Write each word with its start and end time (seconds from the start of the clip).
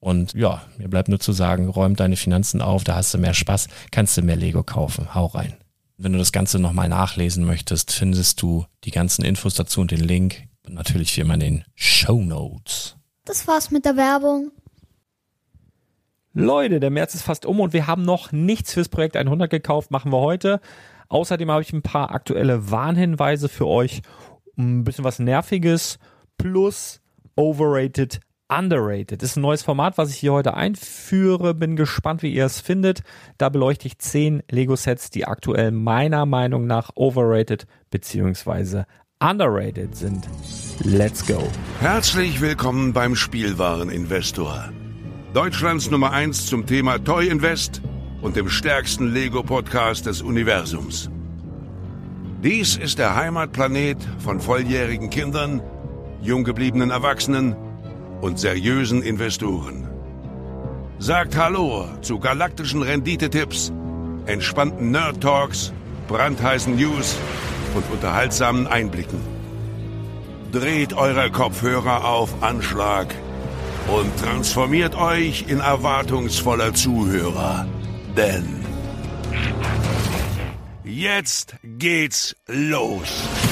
Und 0.00 0.34
ja, 0.34 0.62
mir 0.76 0.88
bleibt 0.88 1.08
nur 1.08 1.18
zu 1.18 1.32
sagen, 1.32 1.68
räum 1.68 1.96
deine 1.96 2.16
Finanzen 2.16 2.62
auf, 2.62 2.84
da 2.84 2.94
hast 2.94 3.12
du 3.14 3.18
mehr 3.18 3.34
Spaß, 3.34 3.68
kannst 3.90 4.16
du 4.16 4.22
mehr 4.22 4.36
Lego 4.36 4.62
kaufen. 4.62 5.14
Hau 5.14 5.26
rein. 5.26 5.56
Wenn 5.96 6.12
du 6.12 6.18
das 6.18 6.30
Ganze 6.30 6.60
nochmal 6.60 6.88
nachlesen 6.88 7.44
möchtest, 7.44 7.90
findest 7.90 8.40
du 8.40 8.64
die 8.84 8.92
ganzen 8.92 9.24
Infos 9.24 9.54
dazu 9.54 9.80
und 9.80 9.90
den 9.90 10.00
Link. 10.00 10.44
Und 10.64 10.74
natürlich 10.74 11.16
wie 11.16 11.22
immer 11.22 11.34
in 11.34 11.40
den 11.40 11.64
Show 11.74 12.22
Notes. 12.22 12.96
Das 13.24 13.48
war's 13.48 13.70
mit 13.70 13.84
der 13.84 13.96
Werbung. 13.96 14.52
Leute, 16.34 16.78
der 16.78 16.90
März 16.90 17.14
ist 17.14 17.22
fast 17.22 17.46
um 17.46 17.58
und 17.58 17.72
wir 17.72 17.88
haben 17.88 18.04
noch 18.04 18.30
nichts 18.30 18.72
fürs 18.72 18.88
Projekt 18.88 19.16
100 19.16 19.50
gekauft, 19.50 19.90
machen 19.90 20.12
wir 20.12 20.20
heute. 20.20 20.60
Außerdem 21.08 21.50
habe 21.50 21.62
ich 21.62 21.72
ein 21.72 21.82
paar 21.82 22.12
aktuelle 22.12 22.70
Warnhinweise 22.70 23.48
für 23.48 23.66
euch, 23.66 24.02
ein 24.56 24.84
bisschen 24.84 25.04
was 25.04 25.18
Nerviges 25.18 25.98
plus 26.36 27.00
Overrated 27.34 28.20
Underrated. 28.48 29.22
Ist 29.22 29.36
ein 29.36 29.42
neues 29.42 29.62
Format, 29.62 29.98
was 29.98 30.10
ich 30.10 30.16
hier 30.16 30.32
heute 30.32 30.54
einführe. 30.54 31.52
Bin 31.52 31.76
gespannt, 31.76 32.22
wie 32.22 32.32
ihr 32.32 32.46
es 32.46 32.60
findet. 32.60 33.02
Da 33.36 33.50
beleuchte 33.50 33.86
ich 33.86 33.98
zehn 33.98 34.42
Lego-Sets, 34.50 35.10
die 35.10 35.26
aktuell 35.26 35.70
meiner 35.70 36.24
Meinung 36.24 36.66
nach 36.66 36.90
overrated 36.94 37.66
bzw. 37.90 38.84
underrated 39.20 39.94
sind. 39.94 40.26
Let's 40.82 41.26
go. 41.26 41.46
Herzlich 41.80 42.40
willkommen 42.40 42.94
beim 42.94 43.14
Spielwareninvestor. 43.16 44.70
Deutschlands 45.34 45.90
Nummer 45.90 46.12
eins 46.12 46.46
zum 46.46 46.64
Thema 46.64 46.98
Toy 46.98 47.28
Invest 47.28 47.82
und 48.22 48.34
dem 48.34 48.48
stärksten 48.48 49.12
Lego-Podcast 49.12 50.06
des 50.06 50.22
Universums. 50.22 51.10
Dies 52.42 52.76
ist 52.76 52.98
der 52.98 53.14
Heimatplanet 53.14 53.98
von 54.20 54.40
volljährigen 54.40 55.10
Kindern, 55.10 55.60
jung 56.22 56.44
gebliebenen 56.44 56.90
Erwachsenen, 56.90 57.54
und 58.20 58.38
seriösen 58.38 59.02
Investoren. 59.02 59.88
Sagt 60.98 61.36
Hallo 61.36 61.86
zu 62.02 62.18
galaktischen 62.18 62.82
Renditetipps, 62.82 63.72
entspannten 64.26 64.90
Nerd 64.90 65.20
Talks, 65.20 65.72
brandheißen 66.08 66.74
News 66.74 67.16
und 67.74 67.84
unterhaltsamen 67.92 68.66
Einblicken. 68.66 69.20
Dreht 70.50 70.94
eure 70.94 71.30
Kopfhörer 71.30 72.04
auf 72.04 72.42
Anschlag 72.42 73.14
und 73.88 74.16
transformiert 74.18 74.94
euch 74.96 75.44
in 75.48 75.60
erwartungsvoller 75.60 76.74
Zuhörer. 76.74 77.66
Denn 78.16 78.64
jetzt 80.84 81.56
geht's 81.62 82.34
los. 82.46 83.47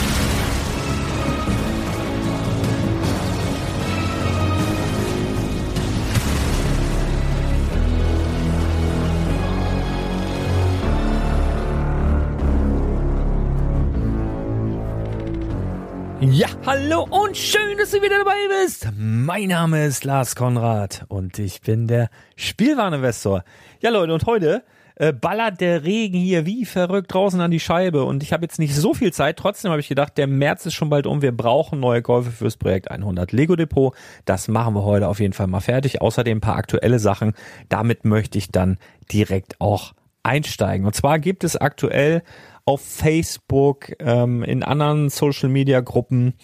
Ja, 16.20 16.48
hallo 16.64 17.06
und 17.10 17.36
schön, 17.36 17.76
dass 17.76 17.90
du 17.90 18.00
wieder 18.00 18.16
dabei 18.16 18.38
bist. 18.62 18.88
Mein 18.96 19.48
Name 19.48 19.84
ist 19.84 20.02
Lars 20.02 20.34
Konrad 20.34 21.04
und 21.08 21.38
ich 21.38 21.60
bin 21.60 21.86
der 21.86 22.08
Spielwareninvestor. 22.36 23.44
Ja, 23.80 23.90
Leute, 23.90 24.14
und 24.14 24.24
heute 24.24 24.64
äh, 24.94 25.12
ballert 25.12 25.60
der 25.60 25.84
Regen 25.84 26.16
hier 26.16 26.46
wie 26.46 26.64
verrückt 26.64 27.12
draußen 27.12 27.38
an 27.42 27.50
die 27.50 27.60
Scheibe 27.60 28.04
und 28.04 28.22
ich 28.22 28.32
habe 28.32 28.44
jetzt 28.44 28.58
nicht 28.58 28.74
so 28.74 28.94
viel 28.94 29.12
Zeit. 29.12 29.36
Trotzdem 29.36 29.70
habe 29.70 29.80
ich 29.80 29.88
gedacht, 29.88 30.16
der 30.16 30.26
März 30.26 30.64
ist 30.64 30.72
schon 30.72 30.88
bald 30.88 31.06
um. 31.06 31.20
Wir 31.20 31.36
brauchen 31.36 31.80
neue 31.80 32.00
Käufe 32.00 32.30
fürs 32.30 32.56
Projekt 32.56 32.90
100 32.90 33.32
Lego 33.32 33.54
Depot. 33.54 33.94
Das 34.24 34.48
machen 34.48 34.74
wir 34.74 34.84
heute 34.84 35.08
auf 35.08 35.20
jeden 35.20 35.34
Fall 35.34 35.48
mal 35.48 35.60
fertig. 35.60 36.00
Außerdem 36.00 36.38
ein 36.38 36.40
paar 36.40 36.56
aktuelle 36.56 36.98
Sachen. 36.98 37.34
Damit 37.68 38.06
möchte 38.06 38.38
ich 38.38 38.50
dann 38.50 38.78
direkt 39.12 39.60
auch 39.60 39.92
einsteigen. 40.22 40.86
Und 40.86 40.94
zwar 40.94 41.18
gibt 41.18 41.44
es 41.44 41.56
aktuell 41.56 42.22
auf 42.66 42.82
Facebook, 42.82 43.92
ähm, 44.00 44.42
in 44.42 44.62
anderen 44.62 45.08
Social 45.08 45.48
Media 45.48 45.80
Gruppen, 45.80 46.34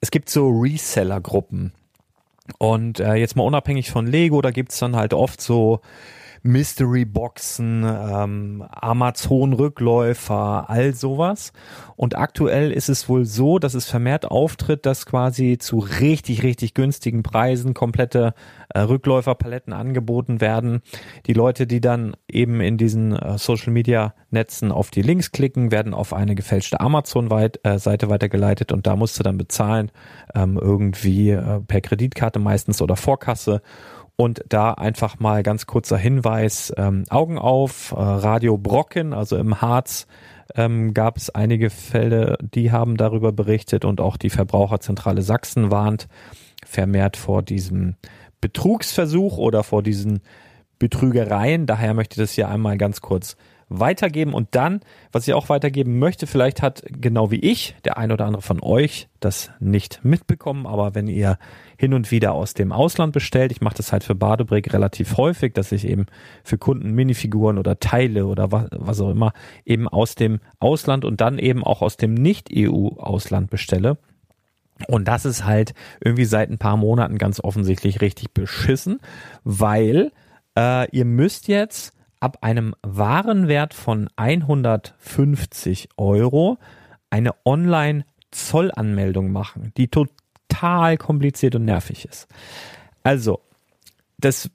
es 0.00 0.10
gibt 0.10 0.30
so 0.30 0.48
Reseller-Gruppen. 0.48 1.72
Und 2.58 3.00
äh, 3.00 3.14
jetzt 3.14 3.36
mal 3.36 3.42
unabhängig 3.42 3.90
von 3.90 4.06
Lego, 4.06 4.40
da 4.40 4.50
gibt's 4.50 4.78
dann 4.78 4.96
halt 4.96 5.12
oft 5.12 5.40
so 5.40 5.80
Mystery-Boxen, 6.42 7.84
ähm, 7.84 8.64
Amazon-Rückläufer, 8.70 10.68
all 10.68 10.94
sowas. 10.94 11.52
Und 11.96 12.16
aktuell 12.16 12.70
ist 12.70 12.88
es 12.88 13.08
wohl 13.08 13.24
so, 13.24 13.58
dass 13.58 13.74
es 13.74 13.86
vermehrt 13.86 14.26
auftritt, 14.26 14.86
dass 14.86 15.04
quasi 15.04 15.58
zu 15.58 15.78
richtig, 15.78 16.42
richtig 16.42 16.74
günstigen 16.74 17.22
Preisen 17.22 17.74
komplette 17.74 18.34
äh, 18.68 18.80
Rückläuferpaletten 18.80 19.72
angeboten 19.72 20.40
werden. 20.40 20.82
Die 21.26 21.32
Leute, 21.32 21.66
die 21.66 21.80
dann 21.80 22.16
eben 22.28 22.60
in 22.60 22.76
diesen 22.76 23.16
äh, 23.16 23.36
Social-Media-Netzen 23.38 24.70
auf 24.70 24.90
die 24.90 25.02
Links 25.02 25.32
klicken, 25.32 25.72
werden 25.72 25.94
auf 25.94 26.12
eine 26.12 26.34
gefälschte 26.34 26.80
Amazon-Seite 26.80 28.06
äh, 28.06 28.08
weitergeleitet 28.08 28.72
und 28.72 28.86
da 28.86 28.94
musst 28.94 29.18
du 29.18 29.22
dann 29.22 29.38
bezahlen, 29.38 29.90
ähm, 30.34 30.58
irgendwie 30.60 31.30
äh, 31.30 31.60
per 31.60 31.80
Kreditkarte 31.80 32.38
meistens 32.38 32.80
oder 32.80 32.96
Vorkasse. 32.96 33.62
Und 34.20 34.42
da 34.48 34.72
einfach 34.72 35.20
mal 35.20 35.44
ganz 35.44 35.66
kurzer 35.66 35.96
Hinweis, 35.96 36.72
ähm, 36.76 37.04
Augen 37.08 37.38
auf, 37.38 37.92
äh, 37.92 37.94
Radio 37.94 38.58
Brocken, 38.58 39.12
also 39.12 39.36
im 39.36 39.60
Harz 39.60 40.08
ähm, 40.56 40.92
gab 40.92 41.16
es 41.16 41.30
einige 41.30 41.70
Fälle, 41.70 42.36
die 42.40 42.72
haben 42.72 42.96
darüber 42.96 43.30
berichtet 43.30 43.84
und 43.84 44.00
auch 44.00 44.16
die 44.16 44.30
Verbraucherzentrale 44.30 45.22
Sachsen 45.22 45.70
warnt 45.70 46.08
vermehrt 46.66 47.16
vor 47.16 47.42
diesem 47.42 47.94
Betrugsversuch 48.40 49.38
oder 49.38 49.62
vor 49.62 49.84
diesen 49.84 50.20
Betrügereien. 50.80 51.66
Daher 51.66 51.94
möchte 51.94 52.14
ich 52.14 52.26
das 52.26 52.32
hier 52.32 52.48
einmal 52.48 52.76
ganz 52.76 53.00
kurz 53.00 53.36
weitergeben. 53.68 54.34
Und 54.34 54.48
dann, 54.52 54.80
was 55.12 55.28
ich 55.28 55.34
auch 55.34 55.48
weitergeben 55.48 55.98
möchte, 55.98 56.26
vielleicht 56.26 56.62
hat 56.62 56.82
genau 56.88 57.30
wie 57.30 57.40
ich 57.40 57.74
der 57.84 57.98
ein 57.98 58.12
oder 58.12 58.26
andere 58.26 58.42
von 58.42 58.62
euch 58.62 59.08
das 59.20 59.50
nicht 59.60 60.04
mitbekommen, 60.04 60.66
aber 60.66 60.94
wenn 60.94 61.08
ihr 61.08 61.38
hin 61.76 61.94
und 61.94 62.10
wieder 62.10 62.32
aus 62.32 62.54
dem 62.54 62.72
Ausland 62.72 63.12
bestellt, 63.12 63.52
ich 63.52 63.60
mache 63.60 63.76
das 63.76 63.92
halt 63.92 64.04
für 64.04 64.14
Badebrick 64.14 64.72
relativ 64.72 65.16
häufig, 65.16 65.54
dass 65.54 65.72
ich 65.72 65.86
eben 65.86 66.06
für 66.44 66.58
Kunden 66.58 66.92
Minifiguren 66.92 67.58
oder 67.58 67.80
Teile 67.80 68.26
oder 68.26 68.52
was, 68.52 68.68
was 68.72 69.00
auch 69.00 69.10
immer 69.10 69.32
eben 69.64 69.88
aus 69.88 70.14
dem 70.14 70.40
Ausland 70.60 71.04
und 71.04 71.20
dann 71.20 71.38
eben 71.38 71.64
auch 71.64 71.82
aus 71.82 71.96
dem 71.96 72.14
Nicht-EU-Ausland 72.14 73.50
bestelle. 73.50 73.98
Und 74.86 75.08
das 75.08 75.24
ist 75.24 75.44
halt 75.44 75.74
irgendwie 76.00 76.24
seit 76.24 76.50
ein 76.50 76.58
paar 76.58 76.76
Monaten 76.76 77.18
ganz 77.18 77.40
offensichtlich 77.40 78.00
richtig 78.00 78.32
beschissen, 78.32 79.00
weil 79.42 80.12
äh, 80.56 80.88
ihr 80.90 81.04
müsst 81.04 81.48
jetzt 81.48 81.97
ab 82.20 82.38
einem 82.42 82.74
Warenwert 82.82 83.74
von 83.74 84.08
150 84.16 85.90
Euro 85.96 86.58
eine 87.10 87.32
Online-Zollanmeldung 87.44 89.30
machen, 89.30 89.72
die 89.76 89.88
total 89.88 90.96
kompliziert 90.96 91.54
und 91.54 91.64
nervig 91.64 92.04
ist. 92.04 92.28
Also, 93.02 93.40
das 94.18 94.50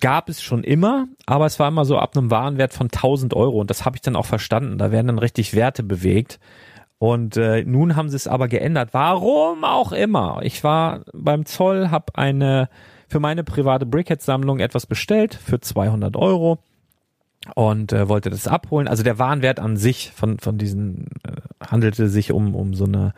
gab 0.00 0.28
es 0.28 0.42
schon 0.42 0.64
immer, 0.64 1.06
aber 1.26 1.46
es 1.46 1.58
war 1.58 1.68
immer 1.68 1.84
so 1.84 1.98
ab 1.98 2.16
einem 2.16 2.30
Warenwert 2.30 2.72
von 2.72 2.86
1000 2.86 3.34
Euro 3.34 3.60
und 3.60 3.70
das 3.70 3.84
habe 3.84 3.96
ich 3.96 4.02
dann 4.02 4.16
auch 4.16 4.26
verstanden. 4.26 4.78
Da 4.78 4.90
werden 4.90 5.06
dann 5.08 5.18
richtig 5.18 5.54
Werte 5.54 5.82
bewegt. 5.82 6.38
Und 6.98 7.36
äh, 7.36 7.62
nun 7.62 7.94
haben 7.94 8.08
sie 8.08 8.16
es 8.16 8.26
aber 8.26 8.48
geändert. 8.48 8.90
Warum 8.92 9.64
auch 9.64 9.92
immer. 9.92 10.40
Ich 10.42 10.64
war 10.64 11.02
beim 11.12 11.44
Zoll, 11.44 11.90
habe 11.90 12.14
eine 12.14 12.70
für 13.06 13.20
meine 13.20 13.44
private 13.44 13.86
Brickhead-Sammlung 13.86 14.60
etwas 14.60 14.86
bestellt 14.86 15.34
für 15.34 15.60
200 15.60 16.16
Euro 16.16 16.58
und 17.54 17.92
äh, 17.92 18.08
wollte 18.08 18.30
das 18.30 18.48
abholen. 18.48 18.88
Also 18.88 19.02
der 19.02 19.18
Warenwert 19.18 19.60
an 19.60 19.76
sich 19.76 20.12
von 20.14 20.38
von 20.38 20.58
diesen 20.58 21.06
äh, 21.24 21.32
handelte 21.64 22.08
sich 22.08 22.32
um 22.32 22.54
um 22.54 22.74
so 22.74 22.84
eine 22.84 23.14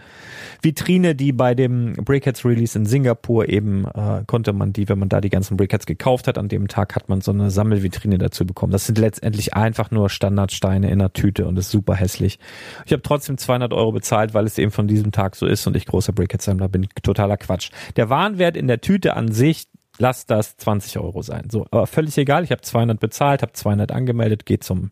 Vitrine, 0.63 1.15
die 1.15 1.33
bei 1.33 1.55
dem 1.55 1.95
Brickheads 1.95 2.45
Release 2.45 2.79
in 2.79 2.87
Singapur 2.87 3.49
eben 3.49 3.87
äh, 3.87 4.25
konnte 4.27 4.53
man 4.53 4.73
die, 4.73 4.89
wenn 4.89 4.99
man 4.99 5.09
da 5.09 5.21
die 5.21 5.31
ganzen 5.31 5.57
Brickheads 5.57 5.87
gekauft 5.87 6.27
hat, 6.27 6.39
an 6.39 6.49
dem 6.49 6.69
Tag 6.69 6.95
hat 6.95 7.09
man 7.09 7.21
so 7.21 7.31
eine 7.31 7.51
Sammelvitrine 7.51 8.19
dazu 8.19 8.45
bekommen. 8.47 8.73
Das 8.73 8.87
sind 8.87 8.99
letztendlich 8.99 9.55
einfach 9.55 9.91
nur 9.91 10.11
Standardsteine 10.11 10.91
in 10.91 11.01
einer 11.01 11.13
Tüte 11.13 11.47
und 11.47 11.59
ist 11.59 11.71
super 11.71 11.95
hässlich. 11.95 12.39
Ich 12.87 12.93
habe 12.93 13.03
trotzdem 13.03 13.39
200 13.39 13.73
Euro 13.73 13.93
bezahlt, 13.93 14.35
weil 14.35 14.47
es 14.47 14.59
eben 14.59 14.71
von 14.71 14.89
diesem 14.89 15.13
Tag 15.13 15.37
so 15.37 15.47
ist 15.47 15.67
und 15.67 15.77
ich 15.77 15.87
großer 15.87 16.13
Brickhead-Sammler 16.13 16.69
bin. 16.69 16.89
Totaler 17.03 17.37
Quatsch. 17.37 17.71
Der 17.97 18.11
Warenwert 18.11 18.57
in 18.57 18.67
der 18.67 18.81
Tüte 18.81 19.15
an 19.15 19.31
sich 19.33 19.69
lass 19.99 20.27
das 20.27 20.57
20 20.57 20.99
Euro 20.99 21.23
sein. 21.23 21.49
So, 21.51 21.67
aber 21.71 21.87
völlig 21.87 22.17
egal. 22.19 22.45
Ich 22.45 22.51
habe 22.51 22.63
200 22.63 22.99
bezahlt, 22.99 23.43
habe 23.43 23.53
200 23.53 23.93
angemeldet, 23.93 24.47
gehe 24.47 24.61
zum 24.61 24.91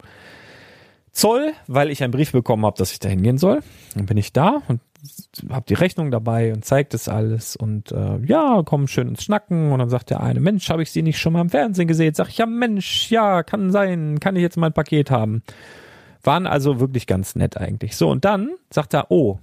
Zoll, 1.13 1.53
weil 1.67 1.91
ich 1.91 2.03
einen 2.03 2.13
Brief 2.13 2.33
bekommen 2.33 2.67
habe, 2.67 2.77
dass 2.77 2.93
ich 2.93 2.99
da 2.99 3.09
hingehen 3.09 3.39
soll. 3.39 3.63
Dann 3.95 4.07
bin 4.07 4.19
ich 4.19 4.33
da 4.33 4.63
und 4.69 4.81
habe 5.51 5.65
die 5.69 5.75
Rechnung 5.75 6.11
dabei 6.11 6.53
und 6.53 6.65
zeigt 6.65 6.95
das 6.95 7.09
alles 7.09 7.57
und 7.57 7.93
äh, 7.93 8.19
ja, 8.27 8.63
kommen 8.65 8.89
schön 8.89 9.09
ins 9.09 9.25
Schnacken 9.25 9.73
und 9.73 9.79
dann 9.79 9.89
sagt 9.89 10.11
der 10.11 10.21
eine, 10.21 10.41
Mensch, 10.41 10.69
habe 10.69 10.83
ich 10.83 10.91
sie 10.91 11.03
nicht 11.03 11.19
schon 11.19 11.33
mal 11.33 11.41
im 11.41 11.51
Fernsehen 11.51 11.89
gesehen? 11.89 12.15
Sag 12.15 12.29
ich, 12.29 12.39
ja 12.39 12.47
Mensch, 12.47 13.11
ja, 13.11 13.43
kann 13.43 13.71
sein, 13.71 14.21
kann 14.21 14.37
ich 14.37 14.43
jetzt 14.43 14.57
mein 14.57 14.73
Paket 14.73 15.11
haben. 15.11 15.43
Waren 16.23 16.47
also 16.47 16.81
wirklich 16.81 17.07
ganz 17.07 17.37
nett 17.37 17.57
eigentlich. 17.57 17.97
So, 17.97 18.11
und 18.11 18.25
dann 18.25 18.51
sagt 18.71 18.95
er, 18.95 19.11
oh. 19.11 19.39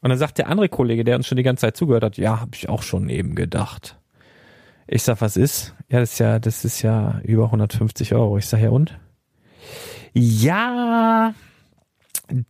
Und 0.00 0.10
dann 0.10 0.18
sagt 0.18 0.38
der 0.38 0.48
andere 0.48 0.68
Kollege, 0.68 1.04
der 1.04 1.16
uns 1.16 1.26
schon 1.26 1.36
die 1.36 1.44
ganze 1.44 1.62
Zeit 1.62 1.76
zugehört 1.76 2.04
hat, 2.04 2.16
ja, 2.18 2.40
habe 2.40 2.50
ich 2.54 2.68
auch 2.68 2.82
schon 2.82 3.08
eben 3.08 3.34
gedacht. 3.34 3.96
Ich 4.94 5.04
sag, 5.04 5.22
was 5.22 5.38
ist? 5.38 5.74
Ja, 5.88 6.00
das 6.00 6.12
ist 6.12 6.18
ja, 6.18 6.38
das 6.38 6.66
ist 6.66 6.82
ja 6.82 7.18
über 7.24 7.46
150 7.46 8.14
Euro. 8.14 8.36
Ich 8.36 8.46
sag, 8.46 8.60
ja 8.60 8.68
und? 8.68 9.00
Ja, 10.12 11.32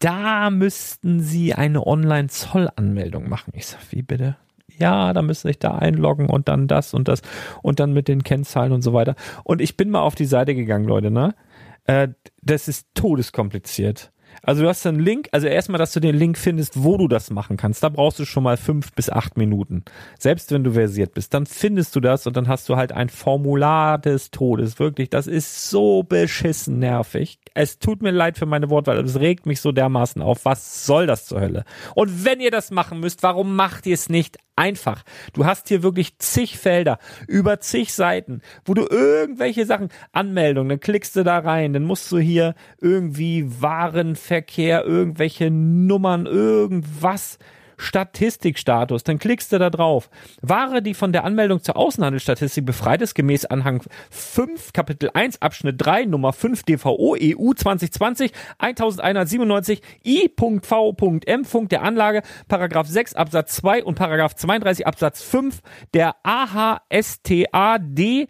da 0.00 0.50
müssten 0.50 1.20
Sie 1.20 1.54
eine 1.54 1.86
Online-Zollanmeldung 1.86 3.28
machen. 3.28 3.52
Ich 3.54 3.66
sag, 3.66 3.78
wie 3.90 4.02
bitte? 4.02 4.36
Ja, 4.66 5.12
da 5.12 5.22
müssen 5.22 5.42
Sie 5.42 5.48
sich 5.50 5.60
da 5.60 5.78
einloggen 5.78 6.28
und 6.28 6.48
dann 6.48 6.66
das 6.66 6.94
und 6.94 7.06
das 7.06 7.22
und 7.62 7.78
dann 7.78 7.92
mit 7.92 8.08
den 8.08 8.24
Kennzahlen 8.24 8.72
und 8.72 8.82
so 8.82 8.92
weiter. 8.92 9.14
Und 9.44 9.60
ich 9.60 9.76
bin 9.76 9.90
mal 9.90 10.00
auf 10.00 10.16
die 10.16 10.24
Seite 10.24 10.56
gegangen, 10.56 10.86
Leute, 10.86 11.12
ne? 11.12 11.36
Äh, 11.84 12.08
das 12.40 12.66
ist 12.66 12.88
todeskompliziert. 12.94 14.11
Also 14.42 14.62
du 14.62 14.68
hast 14.68 14.86
einen 14.86 15.00
Link, 15.00 15.28
also 15.32 15.46
erstmal, 15.46 15.78
dass 15.78 15.92
du 15.92 16.00
den 16.00 16.16
Link 16.16 16.38
findest, 16.38 16.82
wo 16.82 16.96
du 16.96 17.08
das 17.08 17.30
machen 17.30 17.56
kannst. 17.56 17.82
Da 17.82 17.88
brauchst 17.88 18.18
du 18.18 18.24
schon 18.24 18.42
mal 18.42 18.56
fünf 18.56 18.92
bis 18.92 19.10
acht 19.10 19.36
Minuten. 19.36 19.84
Selbst 20.18 20.50
wenn 20.52 20.64
du 20.64 20.72
versiert 20.72 21.14
bist, 21.14 21.34
dann 21.34 21.46
findest 21.46 21.94
du 21.94 22.00
das 22.00 22.26
und 22.26 22.36
dann 22.36 22.48
hast 22.48 22.68
du 22.68 22.76
halt 22.76 22.92
ein 22.92 23.08
Formular 23.08 23.98
des 23.98 24.30
Todes. 24.30 24.78
Wirklich, 24.78 25.10
das 25.10 25.26
ist 25.26 25.70
so 25.70 26.02
beschissen 26.02 26.78
nervig. 26.78 27.38
Es 27.54 27.78
tut 27.78 28.02
mir 28.02 28.10
leid 28.10 28.38
für 28.38 28.46
meine 28.46 28.70
Wortwahl, 28.70 28.98
aber 28.98 29.06
es 29.06 29.20
regt 29.20 29.46
mich 29.46 29.60
so 29.60 29.72
dermaßen 29.72 30.22
auf. 30.22 30.44
Was 30.44 30.86
soll 30.86 31.06
das 31.06 31.26
zur 31.26 31.40
Hölle? 31.40 31.64
Und 31.94 32.24
wenn 32.24 32.40
ihr 32.40 32.50
das 32.50 32.70
machen 32.70 33.00
müsst, 33.00 33.22
warum 33.22 33.54
macht 33.54 33.86
ihr 33.86 33.94
es 33.94 34.08
nicht 34.08 34.38
einfach. 34.56 35.02
Du 35.32 35.46
hast 35.46 35.68
hier 35.68 35.82
wirklich 35.82 36.18
zig 36.18 36.58
Felder, 36.58 36.98
über 37.28 37.60
zig 37.60 37.92
Seiten, 37.92 38.42
wo 38.64 38.74
du 38.74 38.86
irgendwelche 38.88 39.66
Sachen, 39.66 39.88
Anmeldungen, 40.12 40.68
dann 40.68 40.80
klickst 40.80 41.16
du 41.16 41.24
da 41.24 41.38
rein, 41.38 41.72
dann 41.72 41.84
musst 41.84 42.10
du 42.12 42.18
hier 42.18 42.54
irgendwie 42.80 43.46
Warenverkehr, 43.60 44.84
irgendwelche 44.84 45.50
Nummern, 45.50 46.26
irgendwas 46.26 47.38
Statistikstatus, 47.76 49.04
dann 49.04 49.18
klickst 49.18 49.52
du 49.52 49.58
da 49.58 49.70
drauf. 49.70 50.10
Ware, 50.40 50.82
die 50.82 50.94
von 50.94 51.12
der 51.12 51.24
Anmeldung 51.24 51.62
zur 51.62 51.76
Außenhandelsstatistik 51.76 52.66
befreit 52.66 53.02
ist, 53.02 53.14
gemäß 53.14 53.44
Anhang 53.46 53.82
5, 54.10 54.72
Kapitel 54.72 55.10
1, 55.12 55.42
Abschnitt 55.42 55.76
3, 55.78 56.06
Nummer 56.06 56.32
5 56.32 56.64
DVO 56.64 57.16
EU 57.20 57.52
2020 57.52 58.32
1197 58.58 59.82
I.V.M. 60.04 61.68
der 61.68 61.82
Anlage, 61.82 62.22
Paragraph 62.48 62.86
6 62.86 63.14
Absatz 63.14 63.56
2 63.56 63.84
und 63.84 63.94
Paragraph 63.94 64.34
32 64.34 64.86
Absatz 64.86 65.22
5 65.22 65.60
der 65.94 66.16
AHSTA 66.22 67.78
DVIVM. 67.78 68.28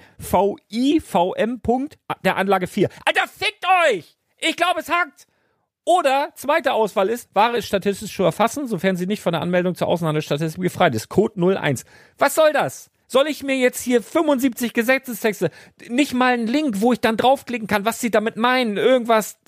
der 2.24 2.36
Anlage 2.36 2.66
4. 2.66 2.88
Alter, 3.04 3.28
fickt 3.28 3.64
euch! 3.88 4.16
Ich 4.38 4.56
glaube, 4.56 4.80
es 4.80 4.88
hackt! 4.88 5.26
Oder 5.84 6.30
zweite 6.36 6.72
Auswahl 6.72 7.08
ist, 7.08 7.28
Ware 7.34 7.56
ist 7.56 7.66
statistisch 7.66 8.14
zu 8.14 8.22
erfassen, 8.22 8.68
sofern 8.68 8.96
sie 8.96 9.06
nicht 9.06 9.20
von 9.20 9.32
der 9.32 9.42
Anmeldung 9.42 9.74
zur 9.74 9.88
Außenhandelsstatistik 9.88 10.62
befreit 10.62 10.94
ist. 10.94 11.08
Code 11.08 11.34
01. 11.58 11.84
Was 12.18 12.34
soll 12.36 12.52
das? 12.52 12.90
Soll 13.08 13.26
ich 13.26 13.42
mir 13.42 13.56
jetzt 13.56 13.82
hier 13.82 14.02
75 14.02 14.72
Gesetzestexte, 14.72 15.50
nicht 15.88 16.14
mal 16.14 16.32
einen 16.32 16.46
Link, 16.46 16.80
wo 16.80 16.94
ich 16.94 17.00
dann 17.00 17.18
draufklicken 17.18 17.68
kann, 17.68 17.84
was 17.84 18.00
sie 18.00 18.10
damit 18.10 18.36
meinen, 18.36 18.78
irgendwas. 18.78 19.38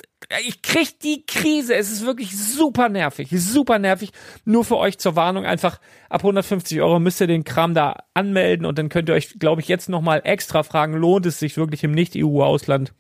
Ich 0.47 0.61
krieg 0.61 0.99
die 1.01 1.25
Krise. 1.25 1.75
Es 1.75 1.91
ist 1.91 2.05
wirklich 2.05 2.37
super 2.37 2.91
nervig, 2.91 3.29
super 3.31 3.79
nervig. 3.79 4.11
Nur 4.45 4.65
für 4.65 4.77
euch 4.77 4.99
zur 4.99 5.17
Warnung 5.17 5.47
einfach 5.47 5.81
ab 6.11 6.21
150 6.21 6.83
Euro 6.83 6.99
müsst 6.99 7.21
ihr 7.23 7.27
den 7.27 7.45
Kram 7.45 7.73
da 7.73 7.97
anmelden 8.13 8.67
und 8.67 8.77
dann 8.79 8.91
könnt 8.91 9.09
ihr 9.09 9.15
euch, 9.15 9.39
glaube 9.39 9.63
ich, 9.63 9.69
jetzt 9.69 9.89
nochmal 9.89 10.21
extra 10.25 10.63
fragen, 10.63 10.95
lohnt 10.95 11.25
es 11.25 11.39
sich 11.39 11.57
wirklich 11.57 11.85
im 11.85 11.93
Nicht-EU-Ausland 11.93 12.93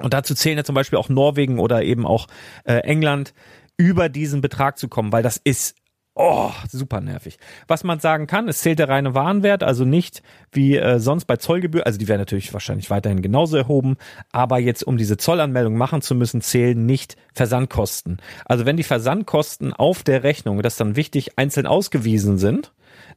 Und 0.00 0.14
dazu 0.14 0.34
zählen 0.34 0.58
ja 0.58 0.64
zum 0.64 0.74
Beispiel 0.74 0.98
auch 0.98 1.08
Norwegen 1.08 1.58
oder 1.58 1.82
eben 1.82 2.06
auch 2.06 2.26
äh, 2.64 2.74
England, 2.78 3.34
über 3.76 4.08
diesen 4.08 4.42
Betrag 4.42 4.78
zu 4.78 4.88
kommen, 4.88 5.12
weil 5.12 5.22
das 5.22 5.40
ist 5.42 5.74
Oh, 6.14 6.50
super 6.68 7.00
nervig. 7.00 7.38
Was 7.68 7.84
man 7.84 8.00
sagen 8.00 8.26
kann, 8.26 8.48
es 8.48 8.60
zählt 8.60 8.80
der 8.80 8.88
reine 8.88 9.14
Warenwert, 9.14 9.62
also 9.62 9.84
nicht 9.84 10.22
wie 10.50 10.76
äh, 10.76 10.98
sonst 10.98 11.24
bei 11.24 11.36
Zollgebühr, 11.36 11.86
also 11.86 11.98
die 11.98 12.08
werden 12.08 12.20
natürlich 12.20 12.52
wahrscheinlich 12.52 12.90
weiterhin 12.90 13.22
genauso 13.22 13.56
erhoben, 13.56 13.96
aber 14.32 14.58
jetzt 14.58 14.82
um 14.82 14.96
diese 14.98 15.16
Zollanmeldung 15.16 15.78
machen 15.78 16.02
zu 16.02 16.16
müssen, 16.16 16.40
zählen 16.40 16.84
nicht 16.84 17.16
Versandkosten. 17.32 18.18
Also 18.44 18.66
wenn 18.66 18.76
die 18.76 18.82
Versandkosten 18.82 19.72
auf 19.72 20.02
der 20.02 20.24
Rechnung, 20.24 20.60
das 20.62 20.74
ist 20.74 20.80
dann 20.80 20.96
wichtig, 20.96 21.38
einzeln 21.38 21.66
ausgewiesen 21.66 22.38
sind, 22.38 22.72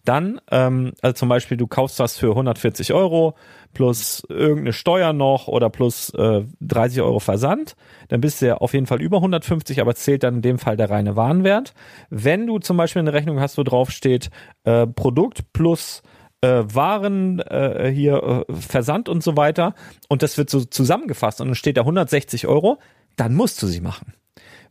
dann, 0.05 0.41
ähm, 0.51 0.93
also 1.01 1.13
zum 1.13 1.29
Beispiel, 1.29 1.57
du 1.57 1.67
kaufst 1.67 2.00
was 2.00 2.17
für 2.17 2.29
140 2.29 2.93
Euro 2.93 3.36
plus 3.74 4.24
irgendeine 4.29 4.74
Steuer 4.74 5.13
noch 5.13 5.48
oder 5.48 5.69
plus 5.69 6.10
äh, 6.12 6.43
30 6.62 7.01
Euro 7.01 7.19
Versand, 7.19 7.75
dann 8.10 8.22
bist 8.22 8.41
du 8.41 8.48
ja 8.48 8.57
auf 8.57 8.74
jeden 8.74 8.86
Fall 8.86 9.01
über 9.01 9.17
150, 9.17 9.79
aber 9.79 9.95
zählt 9.95 10.24
dann 10.24 10.36
in 10.36 10.41
dem 10.41 10.60
Fall 10.60 10.77
der 10.77 10.89
reine 10.89 11.15
Warenwert. 11.15 11.74
Wenn 12.10 12.48
du 12.48 12.60
zum 12.60 12.77
Beispiel 12.77 13.00
eine 13.00 13.13
Rechnung 13.13 13.39
hast, 13.39 13.57
wo 13.57 13.63
drauf 13.63 13.91
steht 13.91 14.29
äh, 14.65 14.86
Produkt 14.88 15.53
plus 15.53 16.03
äh, 16.41 16.63
Waren 16.65 17.39
äh, 17.39 17.89
hier 17.93 18.45
äh, 18.48 18.53
Versand 18.53 19.07
und 19.07 19.24
so 19.24 19.38
weiter 19.38 19.74
und 20.10 20.22
das 20.22 20.38
wird 20.38 20.50
so 20.50 20.65
zusammengefasst 20.65 21.39
und 21.39 21.48
dann 21.48 21.55
steht 21.55 21.77
da 21.77 21.81
160 21.81 22.48
Euro, 22.48 22.79
dann 23.15 23.33
musst 23.33 23.62
du 23.62 23.67
sie 23.67 23.81
machen. 23.81 24.13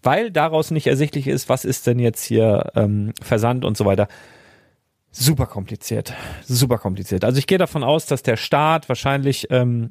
Weil 0.03 0.31
daraus 0.31 0.71
nicht 0.71 0.89
ersichtlich 0.89 1.27
ist, 1.29 1.49
was 1.49 1.65
ist 1.65 1.87
denn 1.87 1.99
jetzt 1.99 2.25
hier 2.25 2.73
ähm, 2.75 3.13
Versand 3.23 3.65
und 3.65 3.77
so 3.77 3.87
weiter. 3.87 4.09
Super 5.15 5.47
kompliziert, 5.47 6.15
super 6.43 6.79
kompliziert. 6.79 7.25
Also 7.25 7.39
ich 7.39 7.47
gehe 7.47 7.59
davon 7.59 7.85
aus, 7.85 8.07
dass 8.07 8.23
der 8.23 8.39
Staat 8.39 8.89
wahrscheinlich 8.89 9.47
ähm, 9.51 9.91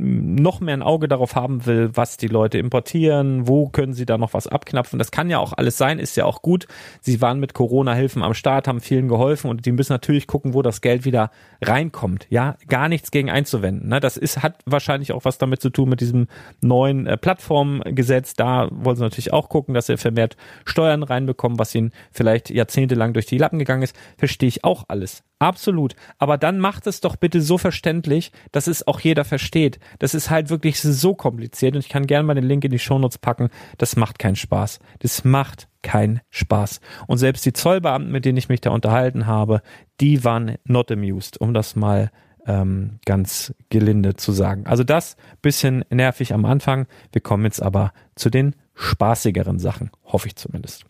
noch 0.00 0.60
mehr 0.60 0.74
ein 0.74 0.82
Auge 0.82 1.08
darauf 1.08 1.34
haben 1.34 1.66
will, 1.66 1.90
was 1.94 2.16
die 2.16 2.26
Leute 2.26 2.58
importieren, 2.58 3.46
wo 3.46 3.68
können 3.68 3.92
sie 3.92 4.06
da 4.06 4.18
noch 4.18 4.34
was 4.34 4.46
abknapfen. 4.46 4.98
Das 4.98 5.10
kann 5.10 5.28
ja 5.28 5.38
auch 5.38 5.52
alles 5.52 5.76
sein, 5.76 5.98
ist 5.98 6.16
ja 6.16 6.24
auch 6.24 6.42
gut. 6.42 6.66
Sie 7.00 7.20
waren 7.20 7.38
mit 7.38 7.54
Corona-Hilfen 7.54 8.22
am 8.22 8.34
Start, 8.34 8.66
haben 8.66 8.80
vielen 8.80 9.08
geholfen 9.08 9.50
und 9.50 9.66
die 9.66 9.72
müssen 9.72 9.92
natürlich 9.92 10.26
gucken, 10.26 10.54
wo 10.54 10.62
das 10.62 10.80
Geld 10.80 11.04
wieder 11.04 11.30
reinkommt. 11.62 12.26
Ja, 12.30 12.56
gar 12.68 12.88
nichts 12.88 13.10
gegen 13.10 13.30
einzuwenden. 13.30 13.88
Ne? 13.88 14.00
Das 14.00 14.16
ist, 14.16 14.42
hat 14.42 14.56
wahrscheinlich 14.64 15.12
auch 15.12 15.24
was 15.24 15.38
damit 15.38 15.60
zu 15.60 15.70
tun 15.70 15.88
mit 15.88 16.00
diesem 16.00 16.28
neuen 16.60 17.06
äh, 17.06 17.16
Plattformgesetz. 17.16 18.34
Da 18.34 18.68
wollen 18.70 18.96
sie 18.96 19.02
natürlich 19.02 19.32
auch 19.32 19.48
gucken, 19.48 19.74
dass 19.74 19.86
sie 19.86 19.96
vermehrt 19.96 20.36
Steuern 20.64 21.02
reinbekommen, 21.02 21.58
was 21.58 21.74
ihnen 21.74 21.92
vielleicht 22.10 22.50
jahrzehntelang 22.50 23.12
durch 23.12 23.26
die 23.26 23.38
Lappen 23.38 23.58
gegangen 23.58 23.82
ist. 23.82 23.94
Verstehe 24.16 24.48
ich 24.48 24.64
auch 24.64 24.84
alles. 24.88 25.22
Absolut. 25.40 25.96
Aber 26.18 26.36
dann 26.36 26.58
macht 26.58 26.86
es 26.86 27.00
doch 27.00 27.16
bitte 27.16 27.40
so 27.40 27.56
verständlich, 27.56 28.30
dass 28.52 28.66
es 28.66 28.86
auch 28.86 29.00
jeder 29.00 29.24
versteht. 29.24 29.80
Das 29.98 30.14
ist 30.14 30.30
halt 30.30 30.50
wirklich 30.50 30.80
so 30.80 31.14
kompliziert 31.14 31.74
und 31.74 31.80
ich 31.80 31.88
kann 31.88 32.06
gerne 32.06 32.24
mal 32.24 32.34
den 32.34 32.44
Link 32.44 32.64
in 32.64 32.70
die 32.70 32.78
Shownotes 32.78 33.18
packen. 33.18 33.50
Das 33.78 33.96
macht 33.96 34.18
keinen 34.18 34.36
Spaß. 34.36 34.78
Das 35.00 35.24
macht 35.24 35.68
keinen 35.82 36.20
Spaß. 36.30 36.80
Und 37.06 37.18
selbst 37.18 37.44
die 37.46 37.52
Zollbeamten, 37.52 38.12
mit 38.12 38.24
denen 38.24 38.38
ich 38.38 38.48
mich 38.48 38.60
da 38.60 38.70
unterhalten 38.70 39.26
habe, 39.26 39.62
die 40.00 40.24
waren 40.24 40.56
not 40.64 40.90
amused, 40.90 41.40
um 41.40 41.54
das 41.54 41.76
mal 41.76 42.10
ähm, 42.46 42.98
ganz 43.04 43.54
gelinde 43.68 44.16
zu 44.16 44.32
sagen. 44.32 44.66
Also 44.66 44.84
das 44.84 45.16
bisschen 45.42 45.84
nervig 45.90 46.32
am 46.32 46.44
Anfang. 46.44 46.86
Wir 47.12 47.20
kommen 47.20 47.44
jetzt 47.44 47.62
aber 47.62 47.92
zu 48.14 48.30
den 48.30 48.56
spaßigeren 48.74 49.58
Sachen, 49.58 49.90
hoffe 50.04 50.28
ich 50.28 50.36
zumindest. 50.36 50.84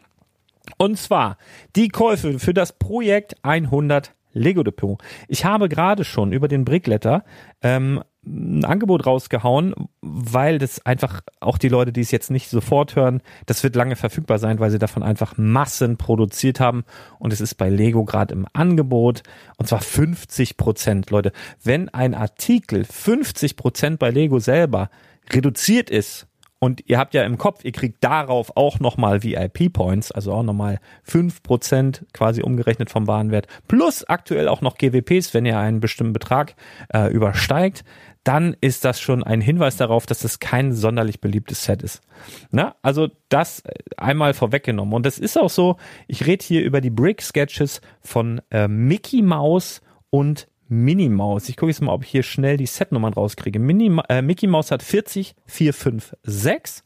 Und 0.77 0.99
zwar 0.99 1.37
die 1.77 1.89
Käufe 1.89 2.39
für 2.39 2.55
das 2.55 2.79
Projekt 2.79 3.37
100 3.43 4.15
Lego 4.33 4.63
Depot. 4.63 5.01
Ich 5.29 5.45
habe 5.45 5.69
gerade 5.69 6.05
schon 6.05 6.33
über 6.33 6.49
den 6.49 6.65
Brickletter 6.65 7.25
ähm, 7.63 8.03
ein 8.27 8.65
Angebot 8.65 9.07
rausgehauen, 9.07 9.75
weil 10.03 10.59
das 10.59 10.85
einfach 10.85 11.23
auch 11.41 11.57
die 11.57 11.69
Leute, 11.69 11.93
die 11.93 12.03
es 12.03 12.11
jetzt 12.11 12.31
nicht 12.31 12.51
sofort 12.51 12.95
hören, 12.95 13.23
das 13.47 13.63
wird 13.63 13.77
lange 13.77 13.97
verfügbar 13.97 14.39
sein, 14.39 14.61
weil 14.61 14.71
sie 14.71 14.79
davon 14.79 15.03
einfach 15.03 15.39
Massen 15.39 15.97
produziert 15.97 16.61
haben 16.61 16.85
und 17.19 17.33
es 17.33 17.41
ist 17.41 17.55
bei 17.55 17.71
Lego 17.71 18.05
gerade 18.05 18.35
im 18.35 18.47
Angebot 18.53 19.23
und 19.57 19.67
zwar 19.69 19.81
50 19.81 20.59
Prozent, 20.59 21.11
Leute. 21.11 21.33
Wenn 21.63 21.89
ein 21.89 22.15
Artikel 22.15 22.85
50 22.85 23.57
Prozent 23.57 23.99
bei 23.99 24.11
Lego 24.11 24.39
selber 24.39 24.91
reduziert 25.33 25.89
ist, 25.89 26.27
und 26.63 26.83
ihr 26.87 26.99
habt 26.99 27.15
ja 27.15 27.23
im 27.25 27.39
Kopf, 27.39 27.65
ihr 27.65 27.73
kriegt 27.73 28.05
darauf 28.05 28.55
auch 28.55 28.81
nochmal 28.81 29.25
VIP-Points, 29.25 30.13
also 30.13 30.33
auch 30.35 30.43
nochmal 30.43 30.79
fünf 31.03 31.43
Prozent 31.43 32.05
quasi 32.13 32.43
umgerechnet 32.43 32.91
vom 32.91 33.07
Warenwert, 33.07 33.47
plus 33.67 34.05
aktuell 34.05 34.47
auch 34.47 34.61
noch 34.61 34.77
GWPs, 34.77 35.33
wenn 35.33 35.47
ihr 35.47 35.59
einen 35.59 35.81
bestimmten 35.81 36.13
Betrag 36.13 36.55
äh, 36.93 37.11
übersteigt, 37.11 37.83
dann 38.25 38.55
ist 38.61 38.85
das 38.85 39.01
schon 39.01 39.25
ein 39.25 39.41
Hinweis 39.41 39.77
darauf, 39.77 40.07
dass 40.07 40.25
es 40.25 40.41
kein 40.41 40.73
sonderlich 40.73 41.21
beliebtes 41.21 41.65
Set 41.65 41.83
ist. 41.83 42.03
Na, 42.51 42.75
also 42.83 43.09
das 43.29 43.63
einmal 43.97 44.35
vorweggenommen. 44.35 44.95
Und 44.95 45.07
das 45.07 45.19
ist 45.19 45.39
auch 45.39 45.51
so, 45.51 45.77
ich 46.07 46.27
rede 46.27 46.45
hier 46.45 46.63
über 46.63 46.81
die 46.81 46.91
Brick-Sketches 46.91 47.81
von 48.01 48.43
äh, 48.51 48.69
Mickey 48.69 49.23
Mouse 49.23 49.81
und 50.11 50.49
Minnie 50.69 51.09
Maus. 51.09 51.49
Ich 51.49 51.57
gucke 51.57 51.71
jetzt 51.71 51.81
mal, 51.81 51.93
ob 51.93 52.05
ich 52.05 52.11
hier 52.11 52.23
schnell 52.23 52.57
die 52.57 52.67
Setnummern 52.67 53.13
rauskriege. 53.13 53.59
Mini, 53.59 53.91
äh, 54.09 54.23
Mickey 54.23 54.47
Mouse 54.47 54.71
hat 54.71 54.83
40 54.83 55.35
456 55.47 56.85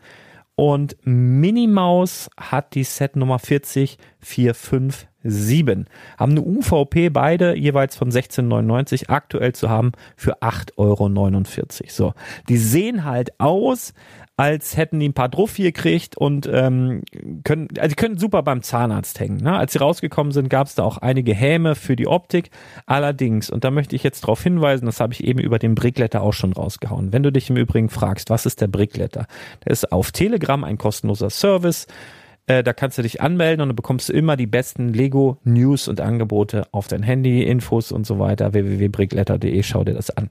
und 0.56 0.96
Minnie 1.02 1.66
Maus 1.66 2.30
hat 2.38 2.74
die 2.74 2.84
Setnummer 2.84 3.38
40 3.38 3.98
457. 4.24 5.86
Haben 6.18 6.32
eine 6.32 6.42
UVP 6.42 7.08
beide 7.10 7.56
jeweils 7.56 7.96
von 7.96 8.10
16,99 8.10 9.08
aktuell 9.08 9.54
zu 9.54 9.70
haben 9.70 9.92
für 10.16 10.42
8,49 10.42 10.76
Euro. 10.76 11.42
So, 11.88 12.14
die 12.48 12.58
sehen 12.58 13.04
halt 13.04 13.38
aus, 13.40 13.94
als 14.36 14.76
hätten 14.76 14.98
die 14.98 15.08
ein 15.08 15.14
paar 15.14 15.28
Druff 15.28 15.54
hier 15.56 15.70
gekriegt 15.70 16.16
und 16.16 16.48
ähm, 16.52 17.02
können, 17.44 17.68
also 17.78 17.88
die 17.88 17.94
können 17.94 18.18
super 18.18 18.42
beim 18.42 18.62
Zahnarzt 18.62 19.20
hängen. 19.20 19.38
Ne? 19.38 19.56
Als 19.56 19.72
sie 19.72 19.78
rausgekommen 19.78 20.32
sind, 20.32 20.50
gab 20.50 20.66
es 20.66 20.74
da 20.74 20.82
auch 20.82 20.98
einige 20.98 21.34
Häme 21.34 21.76
für 21.76 21.94
die 21.94 22.08
Optik. 22.08 22.50
Allerdings, 22.86 23.48
und 23.48 23.62
da 23.62 23.70
möchte 23.70 23.94
ich 23.94 24.02
jetzt 24.02 24.24
darauf 24.24 24.42
hinweisen, 24.42 24.86
das 24.86 24.98
habe 24.98 25.12
ich 25.12 25.22
eben 25.22 25.38
über 25.38 25.60
den 25.60 25.76
Brickletter 25.76 26.20
auch 26.20 26.32
schon 26.32 26.52
rausgehauen. 26.52 27.12
Wenn 27.12 27.22
du 27.22 27.30
dich 27.30 27.48
im 27.48 27.56
Übrigen 27.56 27.90
fragst, 27.90 28.28
was 28.28 28.44
ist 28.44 28.60
der 28.60 28.66
Brickletter? 28.66 29.26
Der 29.64 29.70
ist 29.70 29.92
auf 29.92 30.10
Telegram 30.10 30.64
ein 30.64 30.78
kostenloser 30.78 31.30
Service. 31.30 31.86
Äh, 32.46 32.62
da 32.62 32.72
kannst 32.72 32.98
du 32.98 33.02
dich 33.02 33.20
anmelden 33.20 33.62
und 33.62 33.68
dann 33.70 33.76
bekommst 33.76 34.08
du 34.08 34.12
immer 34.12 34.36
die 34.36 34.46
besten 34.46 34.92
Lego 34.92 35.38
News 35.44 35.88
und 35.88 36.00
Angebote 36.00 36.66
auf 36.72 36.88
dein 36.88 37.02
Handy, 37.02 37.42
Infos 37.42 37.90
und 37.90 38.06
so 38.06 38.18
weiter. 38.18 38.52
www.brickletter.de, 38.52 39.62
schau 39.62 39.84
dir 39.84 39.94
das 39.94 40.10
an. 40.10 40.30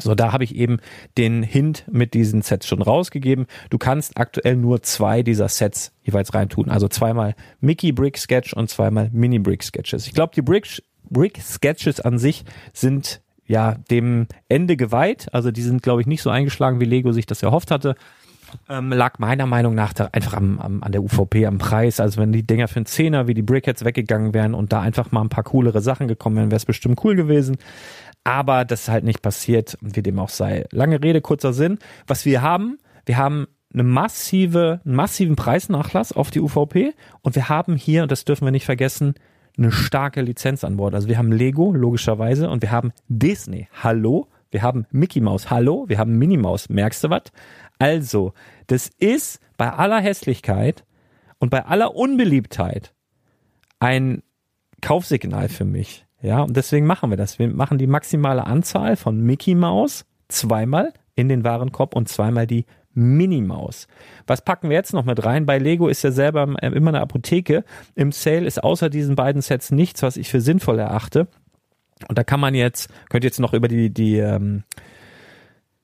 So, 0.00 0.14
da 0.14 0.32
habe 0.32 0.44
ich 0.44 0.54
eben 0.54 0.78
den 1.16 1.42
Hint 1.42 1.84
mit 1.90 2.14
diesen 2.14 2.42
Sets 2.42 2.66
schon 2.66 2.82
rausgegeben. 2.82 3.46
Du 3.70 3.78
kannst 3.78 4.16
aktuell 4.16 4.56
nur 4.56 4.82
zwei 4.82 5.22
dieser 5.22 5.48
Sets 5.48 5.92
jeweils 6.02 6.34
reintun. 6.34 6.70
Also 6.70 6.88
zweimal 6.88 7.34
Mickey 7.60 7.92
Brick 7.92 8.18
Sketch 8.18 8.52
und 8.52 8.70
zweimal 8.70 9.10
Mini 9.12 9.38
Brick 9.38 9.62
Sketches. 9.62 10.06
Ich 10.06 10.14
glaube, 10.14 10.32
die 10.34 10.42
Brick, 10.42 10.82
Brick 11.08 11.40
Sketches 11.40 12.00
an 12.00 12.18
sich 12.18 12.44
sind 12.72 13.20
ja 13.46 13.76
dem 13.90 14.26
Ende 14.48 14.76
geweiht. 14.76 15.28
Also 15.32 15.50
die 15.50 15.62
sind, 15.62 15.82
glaube 15.82 16.00
ich, 16.00 16.06
nicht 16.06 16.22
so 16.22 16.30
eingeschlagen, 16.30 16.80
wie 16.80 16.84
Lego 16.84 17.12
sich 17.12 17.26
das 17.26 17.42
erhofft 17.42 17.70
hatte. 17.70 17.96
Ähm, 18.68 18.92
lag 18.92 19.18
meiner 19.18 19.46
Meinung 19.46 19.74
nach 19.74 19.92
da 19.92 20.08
einfach 20.12 20.34
am, 20.34 20.58
am, 20.58 20.82
an 20.82 20.92
der 20.92 21.02
UVP, 21.02 21.46
am 21.46 21.58
Preis. 21.58 22.00
Also 22.00 22.20
wenn 22.20 22.32
die 22.32 22.46
Dinger 22.46 22.68
für 22.68 22.76
einen 22.76 22.86
Zehner 22.86 23.26
wie 23.26 23.34
die 23.34 23.42
Brickheads 23.42 23.84
weggegangen 23.84 24.34
wären 24.34 24.54
und 24.54 24.72
da 24.72 24.80
einfach 24.80 25.12
mal 25.12 25.22
ein 25.22 25.28
paar 25.28 25.44
coolere 25.44 25.80
Sachen 25.80 26.08
gekommen 26.08 26.36
wären, 26.36 26.50
wäre 26.50 26.56
es 26.56 26.66
bestimmt 26.66 27.04
cool 27.04 27.16
gewesen 27.16 27.58
aber 28.28 28.66
das 28.66 28.82
ist 28.82 28.88
halt 28.90 29.04
nicht 29.04 29.22
passiert, 29.22 29.78
wie 29.80 30.02
dem 30.02 30.18
auch 30.18 30.28
sei. 30.28 30.66
Lange 30.70 31.02
Rede, 31.02 31.22
kurzer 31.22 31.54
Sinn. 31.54 31.78
Was 32.06 32.26
wir 32.26 32.42
haben, 32.42 32.78
wir 33.06 33.16
haben 33.16 33.46
eine 33.72 33.84
massive, 33.84 34.80
einen 34.84 34.96
massiven 34.96 35.34
Preisnachlass 35.34 36.12
auf 36.12 36.30
die 36.30 36.40
UVP 36.40 36.92
und 37.22 37.36
wir 37.36 37.48
haben 37.48 37.74
hier, 37.76 38.02
und 38.02 38.12
das 38.12 38.26
dürfen 38.26 38.46
wir 38.46 38.50
nicht 38.50 38.66
vergessen, 38.66 39.14
eine 39.56 39.72
starke 39.72 40.20
Lizenz 40.20 40.62
an 40.62 40.76
Bord. 40.76 40.94
Also 40.94 41.08
wir 41.08 41.16
haben 41.16 41.32
Lego, 41.32 41.72
logischerweise, 41.72 42.50
und 42.50 42.60
wir 42.60 42.70
haben 42.70 42.92
Disney. 43.08 43.66
Hallo? 43.82 44.28
Wir 44.50 44.60
haben 44.60 44.86
Mickey 44.90 45.22
Mouse. 45.22 45.48
Hallo? 45.48 45.86
Wir 45.88 45.98
haben 45.98 46.18
Minnie 46.18 46.36
Mouse. 46.36 46.68
Merkst 46.68 47.04
du 47.04 47.10
was? 47.10 47.24
Also, 47.78 48.32
das 48.66 48.88
ist 48.98 49.40
bei 49.56 49.72
aller 49.72 50.00
Hässlichkeit 50.00 50.84
und 51.38 51.50
bei 51.50 51.64
aller 51.64 51.94
Unbeliebtheit 51.94 52.94
ein 53.78 54.22
Kaufsignal 54.80 55.48
für 55.48 55.64
mich. 55.64 56.06
Ja, 56.20 56.42
und 56.42 56.56
deswegen 56.56 56.86
machen 56.86 57.10
wir 57.10 57.16
das. 57.16 57.38
Wir 57.38 57.48
machen 57.48 57.78
die 57.78 57.86
maximale 57.86 58.44
Anzahl 58.44 58.96
von 58.96 59.20
Mickey 59.20 59.54
Maus 59.54 60.04
zweimal 60.28 60.92
in 61.14 61.28
den 61.28 61.44
Warenkorb 61.44 61.94
und 61.94 62.08
zweimal 62.08 62.46
die 62.46 62.64
Minnie 62.92 63.42
Maus. 63.42 63.86
Was 64.26 64.42
packen 64.42 64.70
wir 64.70 64.76
jetzt 64.76 64.92
noch 64.92 65.04
mit 65.04 65.24
rein? 65.24 65.46
Bei 65.46 65.58
Lego 65.58 65.86
ist 65.86 66.02
ja 66.02 66.10
selber 66.10 66.42
immer 66.60 66.88
eine 66.88 67.00
Apotheke. 67.00 67.64
Im 67.94 68.10
Sale 68.10 68.46
ist 68.46 68.62
außer 68.62 68.90
diesen 68.90 69.14
beiden 69.14 69.40
Sets 69.40 69.70
nichts, 69.70 70.02
was 70.02 70.16
ich 70.16 70.28
für 70.28 70.40
sinnvoll 70.40 70.80
erachte. 70.80 71.28
Und 72.08 72.18
da 72.18 72.24
kann 72.24 72.40
man 72.40 72.54
jetzt, 72.54 72.90
könnt 73.08 73.24
ihr 73.24 73.28
jetzt 73.28 73.40
noch 73.40 73.54
über 73.54 73.68
die, 73.68 73.90
die, 73.90 74.18
ähm, 74.18 74.64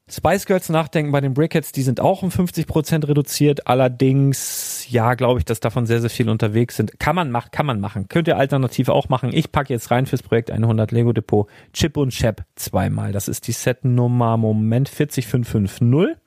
Spice 0.07 0.45
Girls 0.45 0.69
nachdenken 0.69 1.13
bei 1.13 1.23
den 1.23 1.33
Brickheads, 1.33 1.73
die 1.73 1.81
sind 1.81 1.99
auch 1.99 2.23
um 2.23 2.29
50% 2.29 3.09
reduziert. 3.09 3.67
Allerdings, 3.67 4.87
ja, 4.91 5.15
glaube 5.15 5.39
ich, 5.39 5.47
dass 5.47 5.61
davon 5.61 5.87
sehr, 5.87 6.03
sehr 6.03 6.11
viel 6.11 6.29
unterwegs 6.29 6.77
sind. 6.77 7.01
Kann 7.01 7.17
man 7.17 7.31
machen, 7.31 7.51
kann 7.53 7.65
man 7.65 7.81
machen. 7.81 8.07
Könnt 8.09 8.29
ihr 8.29 8.37
alternativ 8.37 8.91
auch 8.91 9.09
machen. 9.09 9.31
Ich 9.33 9.51
packe 9.51 9.73
jetzt 9.73 9.91
rein 9.91 10.05
fürs 10.05 10.23
Projekt 10.23 10.51
100 10.51 10.93
Lego 10.93 11.15
Depot 11.15 11.49
Chip 11.73 11.97
und 11.97 12.11
Chap 12.11 12.45
zweimal. 12.55 13.13
Das 13.13 13.29
ist 13.29 13.47
die 13.47 13.53
Setnummer 13.53 14.37
Moment 14.37 14.91
40550. 14.91 16.19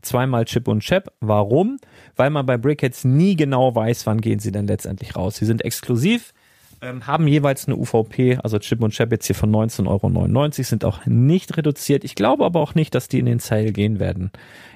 Zweimal 0.00 0.44
Chip 0.44 0.68
und 0.68 0.80
Chap. 0.80 1.12
Warum? 1.18 1.78
Weil 2.14 2.30
man 2.30 2.46
bei 2.46 2.56
Brickheads 2.56 3.02
nie 3.02 3.34
genau 3.34 3.74
weiß, 3.74 4.06
wann 4.06 4.20
gehen 4.20 4.38
sie 4.38 4.52
denn 4.52 4.68
letztendlich 4.68 5.16
raus. 5.16 5.36
Sie 5.36 5.46
sind 5.46 5.64
exklusiv 5.64 6.33
ähm, 6.84 7.06
haben 7.06 7.26
jeweils 7.26 7.66
eine 7.66 7.76
UVP, 7.76 8.38
also 8.42 8.58
Chip 8.58 8.82
und 8.82 8.92
Chap 8.92 9.10
jetzt 9.10 9.26
hier 9.26 9.34
von 9.34 9.50
19,99 9.50 9.88
Euro, 9.88 10.50
sind 10.50 10.84
auch 10.84 11.06
nicht 11.06 11.56
reduziert. 11.56 12.04
Ich 12.04 12.14
glaube 12.14 12.44
aber 12.44 12.60
auch 12.60 12.74
nicht, 12.74 12.94
dass 12.94 13.08
die 13.08 13.18
in 13.18 13.26
den 13.26 13.38
Sale 13.38 13.72
gehen 13.72 13.98
werden. 13.98 14.30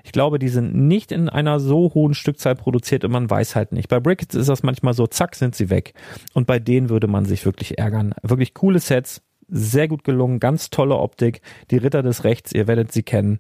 Ich 0.05 0.12
glaube, 0.12 0.38
die 0.38 0.49
sind 0.49 0.75
nicht 0.75 1.12
in 1.12 1.29
einer 1.29 1.61
so 1.61 1.93
hohen 1.95 2.15
Stückzahl 2.15 2.55
produziert 2.55 3.05
und 3.05 3.12
man 3.12 3.29
weiß 3.29 3.55
halt 3.55 3.73
nicht. 3.73 3.88
Bei 3.88 4.00
Brickets 4.00 4.35
ist 4.35 4.49
das 4.49 4.62
manchmal 4.62 4.95
so, 4.95 5.07
zack, 5.07 5.35
sind 5.35 5.55
sie 5.55 5.71
weg. 5.71 5.93
Und 6.33 6.47
bei 6.47 6.59
denen 6.59 6.88
würde 6.88 7.07
man 7.07 7.27
sich 7.27 7.45
wirklich 7.45 7.79
ärgern. 7.79 8.15
Wirklich 8.23 8.55
coole 8.55 8.81
Sets, 8.81 9.23
sehr 9.49 9.88
gut 9.88 10.05
gelungen, 10.05 10.41
ganz 10.41 10.71
tolle 10.71 10.97
Optik. 10.97 11.43
Die 11.71 11.77
Ritter 11.77 12.03
des 12.03 12.25
Rechts, 12.25 12.53
ihr 12.53 12.67
werdet 12.67 12.93
sie 12.93 13.03
kennen 13.03 13.38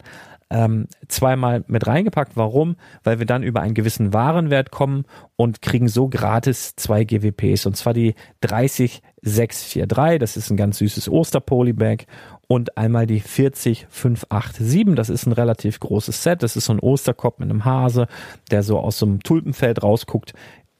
ähm, 0.50 0.86
zweimal 1.08 1.64
mit 1.66 1.86
reingepackt. 1.86 2.32
Warum? 2.36 2.76
Weil 3.04 3.18
wir 3.18 3.26
dann 3.26 3.42
über 3.42 3.60
einen 3.60 3.74
gewissen 3.74 4.12
Warenwert 4.12 4.70
kommen 4.70 5.04
und 5.36 5.60
kriegen 5.62 5.88
so 5.88 6.08
gratis 6.08 6.74
zwei 6.76 7.04
GWPs. 7.04 7.66
Und 7.66 7.76
zwar 7.76 7.92
die 7.92 8.14
30643, 8.40 10.18
das 10.18 10.36
ist 10.36 10.50
ein 10.50 10.56
ganz 10.56 10.78
süßes 10.78 11.08
Osterpolybag. 11.08 12.06
Und 12.46 12.78
einmal 12.78 13.06
die 13.06 13.20
40587, 13.20 14.94
das 14.94 15.10
ist 15.10 15.26
ein 15.26 15.32
relativ 15.32 15.80
großes 15.80 16.22
Set. 16.22 16.42
Das 16.42 16.56
ist 16.56 16.64
so 16.64 16.72
ein 16.72 16.80
Osterkopf 16.80 17.38
mit 17.38 17.50
einem 17.50 17.66
Hase, 17.66 18.06
der 18.50 18.62
so 18.62 18.78
aus 18.78 18.98
so 18.98 19.06
einem 19.06 19.22
Tulpenfeld 19.22 19.82
rausguckt 19.82 20.32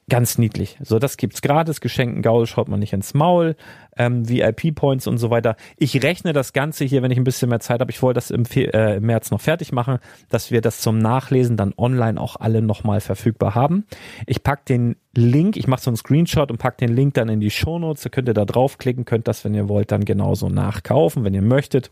ganz 0.09 0.37
niedlich. 0.37 0.77
So, 0.81 0.99
das 0.99 1.17
gibt's 1.17 1.41
gratis. 1.41 1.81
Geschenken 1.81 2.21
Gaul 2.21 2.47
schaut 2.47 2.67
man 2.67 2.79
nicht 2.79 2.93
ins 2.93 3.13
Maul. 3.13 3.55
Ähm, 3.97 4.27
VIP-Points 4.27 5.07
und 5.07 5.17
so 5.17 5.29
weiter. 5.29 5.55
Ich 5.77 6.03
rechne 6.03 6.33
das 6.33 6.53
Ganze 6.53 6.85
hier, 6.85 7.01
wenn 7.01 7.11
ich 7.11 7.17
ein 7.17 7.23
bisschen 7.23 7.49
mehr 7.49 7.59
Zeit 7.59 7.79
habe. 7.79 7.91
Ich 7.91 8.01
wollte 8.01 8.17
das 8.17 8.31
im, 8.31 8.43
äh, 8.55 8.97
im 8.97 9.05
März 9.05 9.31
noch 9.31 9.41
fertig 9.41 9.71
machen, 9.71 9.99
dass 10.29 10.51
wir 10.51 10.61
das 10.61 10.81
zum 10.81 10.97
Nachlesen 10.97 11.55
dann 11.55 11.73
online 11.77 12.19
auch 12.19 12.35
alle 12.37 12.61
nochmal 12.61 13.01
verfügbar 13.01 13.55
haben. 13.55 13.85
Ich 14.25 14.43
pack 14.43 14.65
den 14.65 14.95
Link, 15.15 15.57
ich 15.57 15.67
mache 15.67 15.81
so 15.81 15.89
einen 15.89 15.97
Screenshot 15.97 16.51
und 16.51 16.57
pack 16.57 16.77
den 16.77 16.93
Link 16.93 17.13
dann 17.13 17.29
in 17.29 17.39
die 17.39 17.51
Shownotes. 17.51 18.03
Da 18.03 18.09
könnt 18.09 18.27
ihr 18.27 18.33
da 18.33 18.45
draufklicken, 18.45 19.05
könnt 19.05 19.27
das, 19.27 19.45
wenn 19.45 19.53
ihr 19.53 19.69
wollt, 19.69 19.91
dann 19.91 20.05
genauso 20.05 20.49
nachkaufen, 20.49 21.23
wenn 21.23 21.33
ihr 21.33 21.41
möchtet. 21.41 21.91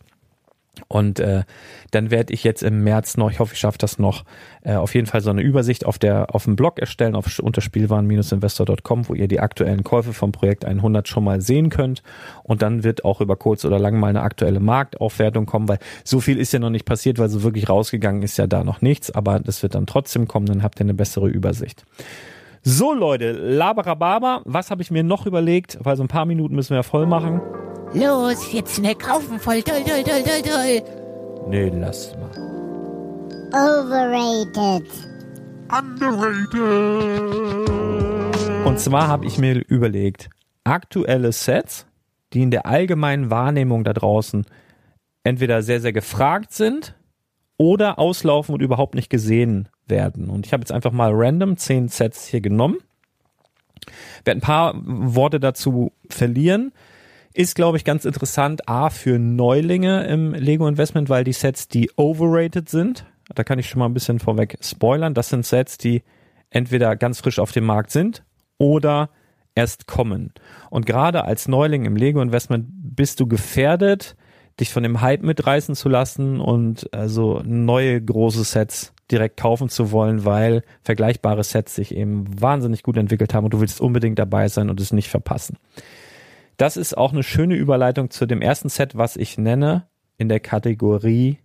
Und 0.87 1.19
äh, 1.19 1.43
dann 1.91 2.11
werde 2.11 2.33
ich 2.33 2.43
jetzt 2.43 2.63
im 2.63 2.83
März 2.83 3.17
noch, 3.17 3.31
ich 3.31 3.39
hoffe, 3.39 3.53
ich 3.53 3.59
schaffe 3.59 3.77
das 3.77 3.99
noch, 3.99 4.23
äh, 4.61 4.75
auf 4.75 4.95
jeden 4.95 5.07
Fall 5.07 5.21
so 5.21 5.29
eine 5.29 5.41
Übersicht 5.41 5.85
auf 5.85 5.99
der 5.99 6.33
auf 6.35 6.45
dem 6.45 6.55
Blog 6.55 6.79
erstellen, 6.79 7.15
auf 7.15 7.39
unter 7.39 7.61
spielwaren-investor.com, 7.61 9.09
wo 9.09 9.13
ihr 9.13 9.27
die 9.27 9.39
aktuellen 9.39 9.83
Käufe 9.83 10.13
vom 10.13 10.31
Projekt 10.31 10.65
100 10.65 11.07
schon 11.07 11.23
mal 11.23 11.41
sehen 11.41 11.69
könnt. 11.69 12.03
Und 12.43 12.61
dann 12.61 12.83
wird 12.83 13.05
auch 13.05 13.21
über 13.21 13.35
kurz 13.35 13.65
oder 13.65 13.79
lang 13.79 13.99
mal 13.99 14.07
eine 14.07 14.21
aktuelle 14.21 14.59
Marktaufwertung 14.59 15.45
kommen, 15.45 15.67
weil 15.67 15.79
so 16.03 16.19
viel 16.19 16.37
ist 16.37 16.53
ja 16.53 16.59
noch 16.59 16.69
nicht 16.69 16.85
passiert, 16.85 17.19
weil 17.19 17.29
so 17.29 17.43
wirklich 17.43 17.69
rausgegangen 17.69 18.23
ist 18.23 18.37
ja 18.37 18.47
da 18.47 18.63
noch 18.63 18.81
nichts. 18.81 19.11
Aber 19.11 19.39
das 19.39 19.63
wird 19.63 19.75
dann 19.75 19.85
trotzdem 19.85 20.27
kommen, 20.27 20.45
dann 20.45 20.63
habt 20.63 20.79
ihr 20.79 20.85
eine 20.85 20.93
bessere 20.93 21.27
Übersicht. 21.27 21.85
So 22.63 22.93
Leute, 22.93 23.31
Labarababa, 23.31 24.41
was 24.43 24.71
habe 24.71 24.81
ich 24.81 24.91
mir 24.91 25.03
noch 25.03 25.25
überlegt? 25.25 25.77
Weil 25.81 25.95
so 25.95 26.03
ein 26.03 26.09
paar 26.09 26.25
Minuten 26.25 26.55
müssen 26.55 26.71
wir 26.71 26.77
ja 26.77 26.83
voll 26.83 27.05
machen. 27.05 27.41
Los, 27.93 28.51
jetzt 28.51 28.75
schnell 28.75 28.95
kaufen, 28.95 29.39
voll 29.39 29.63
toll, 29.63 29.83
toll, 29.83 30.03
toll, 30.03 30.23
toll, 30.23 30.41
toll. 30.41 30.81
Nee, 31.49 31.69
lass 31.69 32.13
mal. 32.17 32.29
Overrated. 33.53 34.83
Und 38.65 38.79
zwar 38.79 39.07
habe 39.07 39.25
ich 39.25 39.37
mir 39.37 39.63
überlegt, 39.67 40.29
aktuelle 40.63 41.31
Sets, 41.31 41.85
die 42.33 42.41
in 42.43 42.51
der 42.51 42.65
allgemeinen 42.65 43.31
Wahrnehmung 43.31 43.83
da 43.83 43.93
draußen 43.93 44.45
entweder 45.23 45.61
sehr, 45.61 45.81
sehr 45.81 45.93
gefragt 45.93 46.53
sind 46.53 46.95
oder 47.57 47.99
auslaufen 47.99 48.53
und 48.53 48.61
überhaupt 48.61 48.95
nicht 48.95 49.09
gesehen 49.09 49.69
werden. 49.87 50.29
Und 50.29 50.45
ich 50.45 50.53
habe 50.53 50.61
jetzt 50.61 50.71
einfach 50.71 50.91
mal 50.91 51.11
random 51.13 51.57
zehn 51.57 51.87
Sets 51.87 52.27
hier 52.27 52.41
genommen. 52.41 52.77
Werde 54.25 54.39
ein 54.39 54.41
paar 54.41 54.73
Worte 54.85 55.39
dazu 55.39 55.91
verlieren. 56.09 56.71
Ist, 57.37 57.53
glaube 57.53 57.77
ich, 57.77 57.83
ganz 57.83 58.03
interessant, 58.03 58.67
A, 58.67 58.89
für 58.89 59.19
Neulinge 59.19 60.07
im 60.07 60.33
Lego 60.33 60.67
Investment, 60.67 61.07
weil 61.07 61.23
die 61.23 61.33
Sets, 61.33 61.67
die 61.67 61.91
overrated 61.95 62.67
sind, 62.67 63.05
da 63.35 63.43
kann 63.43 63.59
ich 63.59 63.69
schon 63.69 63.77
mal 63.77 63.85
ein 63.85 63.93
bisschen 63.93 64.17
vorweg 64.17 64.57
spoilern, 64.59 65.13
das 65.13 65.29
sind 65.29 65.45
Sets, 65.45 65.77
die 65.77 66.01
entweder 66.49 66.95
ganz 66.95 67.19
frisch 67.19 67.37
auf 67.37 67.51
dem 67.51 67.65
Markt 67.65 67.91
sind 67.91 68.23
oder 68.57 69.11
erst 69.53 69.85
kommen. 69.85 70.33
Und 70.71 70.87
gerade 70.87 71.25
als 71.25 71.47
Neuling 71.47 71.85
im 71.85 71.95
Lego 71.95 72.23
Investment 72.23 72.69
bist 72.71 73.19
du 73.19 73.27
gefährdet, 73.27 74.15
dich 74.59 74.73
von 74.73 74.81
dem 74.81 75.01
Hype 75.01 75.21
mitreißen 75.21 75.75
zu 75.75 75.89
lassen 75.89 76.39
und 76.39 76.91
also 76.91 77.43
neue 77.45 78.01
große 78.01 78.45
Sets 78.45 78.95
direkt 79.11 79.37
kaufen 79.37 79.69
zu 79.69 79.91
wollen, 79.91 80.25
weil 80.25 80.63
vergleichbare 80.81 81.43
Sets 81.43 81.75
sich 81.75 81.93
eben 81.93 82.25
wahnsinnig 82.41 82.81
gut 82.81 82.97
entwickelt 82.97 83.35
haben 83.35 83.43
und 83.43 83.53
du 83.53 83.61
willst 83.61 83.79
unbedingt 83.79 84.17
dabei 84.17 84.47
sein 84.47 84.71
und 84.71 84.81
es 84.81 84.91
nicht 84.91 85.09
verpassen. 85.09 85.57
Das 86.57 86.75
ist 86.75 86.97
auch 86.97 87.13
eine 87.13 87.23
schöne 87.23 87.55
Überleitung 87.55 88.09
zu 88.09 88.25
dem 88.25 88.41
ersten 88.41 88.69
Set, 88.69 88.97
was 88.97 89.15
ich 89.15 89.37
nenne 89.37 89.87
in 90.17 90.27
der 90.27 90.39
Kategorie 90.39 91.37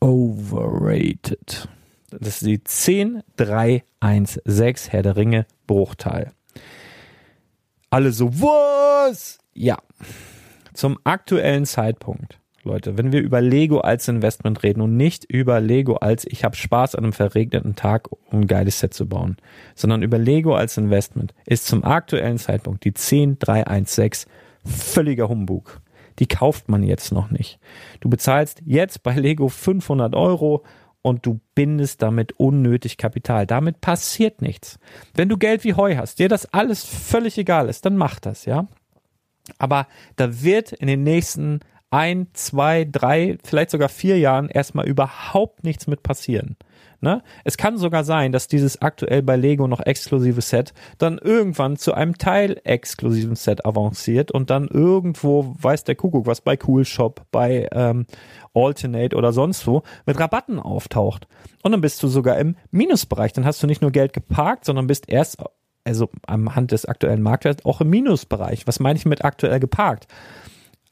Overrated. 0.00 1.68
Das 2.10 2.42
ist 2.42 2.46
die 2.46 2.60
10316 2.64 4.90
Herr 4.90 5.02
der 5.02 5.16
Ringe 5.16 5.46
Bruchteil. 5.68 6.32
Alle 7.90 8.10
so, 8.12 8.32
was? 8.40 9.38
Ja. 9.54 9.78
Zum 10.74 10.98
aktuellen 11.04 11.66
Zeitpunkt 11.66 12.39
Leute, 12.62 12.98
wenn 12.98 13.12
wir 13.12 13.20
über 13.20 13.40
Lego 13.40 13.80
als 13.80 14.06
Investment 14.08 14.62
reden 14.62 14.82
und 14.82 14.96
nicht 14.96 15.24
über 15.24 15.60
Lego 15.60 15.96
als 15.96 16.26
ich 16.26 16.44
habe 16.44 16.56
Spaß 16.56 16.94
an 16.94 17.04
einem 17.04 17.12
verregneten 17.12 17.74
Tag, 17.74 18.08
um 18.10 18.40
ein 18.40 18.46
geiles 18.46 18.80
Set 18.80 18.92
zu 18.92 19.08
bauen, 19.08 19.36
sondern 19.74 20.02
über 20.02 20.18
Lego 20.18 20.54
als 20.54 20.76
Investment, 20.76 21.34
ist 21.46 21.66
zum 21.66 21.84
aktuellen 21.84 22.38
Zeitpunkt 22.38 22.84
die 22.84 22.92
10316 22.92 24.30
völliger 24.64 25.28
Humbug. 25.28 25.80
Die 26.18 26.26
kauft 26.26 26.68
man 26.68 26.82
jetzt 26.82 27.12
noch 27.12 27.30
nicht. 27.30 27.58
Du 28.00 28.10
bezahlst 28.10 28.60
jetzt 28.66 29.02
bei 29.02 29.14
Lego 29.14 29.48
500 29.48 30.14
Euro 30.14 30.64
und 31.00 31.24
du 31.24 31.40
bindest 31.54 32.02
damit 32.02 32.32
unnötig 32.32 32.98
Kapital. 32.98 33.46
Damit 33.46 33.80
passiert 33.80 34.42
nichts. 34.42 34.78
Wenn 35.14 35.30
du 35.30 35.38
Geld 35.38 35.64
wie 35.64 35.74
Heu 35.74 35.96
hast, 35.96 36.18
dir 36.18 36.28
das 36.28 36.52
alles 36.52 36.84
völlig 36.84 37.38
egal 37.38 37.70
ist, 37.70 37.86
dann 37.86 37.96
mach 37.96 38.20
das, 38.20 38.44
ja. 38.44 38.66
Aber 39.58 39.86
da 40.16 40.42
wird 40.42 40.72
in 40.72 40.86
den 40.88 41.02
nächsten 41.02 41.60
ein, 41.90 42.28
zwei, 42.34 42.84
drei, 42.84 43.36
vielleicht 43.44 43.70
sogar 43.70 43.88
vier 43.88 44.18
Jahren 44.18 44.48
erstmal 44.48 44.86
überhaupt 44.88 45.64
nichts 45.64 45.86
mit 45.86 46.02
passieren. 46.02 46.56
Ne? 47.02 47.22
Es 47.44 47.56
kann 47.56 47.78
sogar 47.78 48.04
sein, 48.04 48.30
dass 48.30 48.46
dieses 48.46 48.82
aktuell 48.82 49.22
bei 49.22 49.36
Lego 49.36 49.66
noch 49.66 49.80
exklusive 49.80 50.42
Set 50.42 50.74
dann 50.98 51.16
irgendwann 51.16 51.76
zu 51.76 51.94
einem 51.94 52.18
Teil 52.18 52.60
exklusiven 52.64 53.36
Set 53.36 53.64
avanciert 53.64 54.30
und 54.30 54.50
dann 54.50 54.68
irgendwo, 54.68 55.54
weiß 55.58 55.84
der 55.84 55.94
Kuckuck, 55.94 56.26
was 56.26 56.42
bei 56.42 56.58
Cool 56.66 56.84
Shop, 56.84 57.22
bei 57.32 57.68
ähm, 57.72 58.06
Alternate 58.52 59.16
oder 59.16 59.32
sonst 59.32 59.66
wo 59.66 59.82
mit 60.04 60.20
Rabatten 60.20 60.58
auftaucht. 60.58 61.26
Und 61.62 61.72
dann 61.72 61.80
bist 61.80 62.02
du 62.02 62.08
sogar 62.08 62.38
im 62.38 62.56
Minusbereich. 62.70 63.32
Dann 63.32 63.46
hast 63.46 63.62
du 63.62 63.66
nicht 63.66 63.80
nur 63.80 63.92
Geld 63.92 64.12
geparkt, 64.12 64.66
sondern 64.66 64.86
bist 64.86 65.08
erst, 65.08 65.38
also 65.84 66.10
am 66.26 66.54
Hand 66.54 66.72
des 66.72 66.84
aktuellen 66.84 67.22
Marktwerts, 67.22 67.64
auch 67.64 67.80
im 67.80 67.88
Minusbereich. 67.88 68.66
Was 68.66 68.78
meine 68.78 68.98
ich 68.98 69.06
mit 69.06 69.24
aktuell 69.24 69.58
geparkt? 69.58 70.06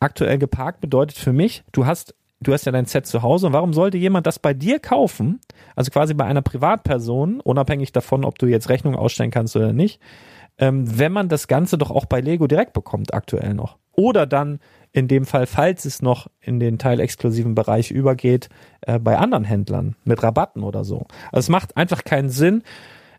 Aktuell 0.01 0.39
geparkt 0.39 0.81
bedeutet 0.81 1.19
für 1.19 1.33
mich, 1.33 1.65
du 1.73 1.87
hast 1.87 2.15
du 2.41 2.53
hast 2.53 2.67
ja 2.67 2.73
dein 2.73 2.87
Set 2.87 3.07
zu 3.07 3.23
Hause 3.23 3.49
und 3.49 3.53
warum 3.53 3.73
sollte 3.73 3.99
jemand 3.99 4.27
das 4.27 4.39
bei 4.39 4.55
dir 4.55 4.79
kaufen? 4.79 5.41
Also 5.75 5.91
quasi 5.91 6.15
bei 6.15 6.25
einer 6.25 6.43
Privatperson, 6.43 7.41
unabhängig 7.41 7.93
davon, 7.93 8.25
ob 8.25 8.39
du 8.39 8.47
jetzt 8.47 8.69
Rechnung 8.69 8.95
ausstellen 8.95 9.31
kannst 9.31 9.57
oder 9.57 9.73
nicht, 9.73 10.01
ähm, 10.59 10.99
wenn 10.99 11.13
man 11.13 11.29
das 11.29 11.49
Ganze 11.49 11.79
doch 11.79 11.91
auch 11.91 12.07
bei 12.07 12.21
Lego 12.21 12.47
direkt 12.47 12.73
bekommt, 12.73 13.15
aktuell 13.15 13.55
noch. 13.55 13.79
Oder 13.93 14.27
dann 14.27 14.61
in 14.93 15.09
dem 15.09 15.27
Fall, 15.27 15.47
falls 15.47 15.85
es 15.85 16.03
noch 16.03 16.29
in 16.41 16.61
den 16.61 16.79
teilexklusiven 16.79 17.55
Bereich 17.55 17.91
übergeht, 17.91 18.49
äh, 18.83 18.99
bei 18.99 19.19
anderen 19.19 19.45
Händlern 19.45 19.97
mit 20.05 20.23
Rabatten 20.23 20.63
oder 20.63 20.85
so. 20.85 21.07
Also 21.33 21.47
es 21.47 21.49
macht 21.49 21.77
einfach 21.77 22.05
keinen 22.05 22.31
Sinn. 22.31 22.63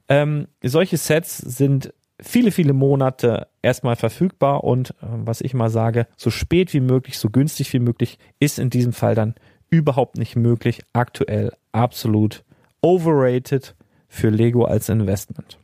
Ähm, 0.08 0.48
solche 0.64 0.98
Sets 0.98 1.38
sind 1.38 1.94
viele, 2.22 2.52
viele 2.52 2.74
Monate 2.74 3.48
erstmal 3.62 3.96
verfügbar 3.96 4.64
und 4.64 4.92
äh, 4.92 4.94
was 5.02 5.42
ich 5.42 5.54
mal 5.54 5.70
sage, 5.70 6.08
so 6.18 6.30
spät 6.30 6.74
wie 6.74 6.80
möglich, 6.80 7.18
so 7.18 7.30
günstig 7.30 7.72
wie 7.74 7.80
möglich, 7.80 8.18
ist 8.40 8.60
in 8.60 8.70
diesem 8.70 8.94
Fall 8.94 9.16
dann 9.16 9.36
überhaupt 9.70 10.18
nicht 10.18 10.36
möglich. 10.36 10.82
Aktuell 10.94 11.54
absolut 11.72 12.44
overrated 12.82 13.76
für 14.08 14.30
Lego 14.30 14.66
als 14.66 14.90
Investment. 14.90 15.58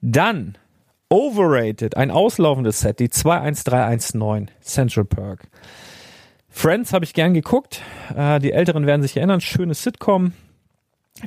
Dann 0.00 0.56
overrated, 1.08 1.96
ein 1.96 2.10
auslaufendes 2.10 2.80
Set, 2.80 3.00
die 3.00 3.10
21319 3.10 4.54
Central 4.60 5.04
Perk. 5.04 5.48
Friends 6.50 6.92
habe 6.92 7.04
ich 7.04 7.14
gern 7.14 7.34
geguckt. 7.34 7.82
Äh, 8.16 8.40
die 8.40 8.52
Älteren 8.52 8.86
werden 8.86 9.02
sich 9.02 9.16
erinnern. 9.16 9.40
Schönes 9.40 9.82
Sitcom. 9.82 10.32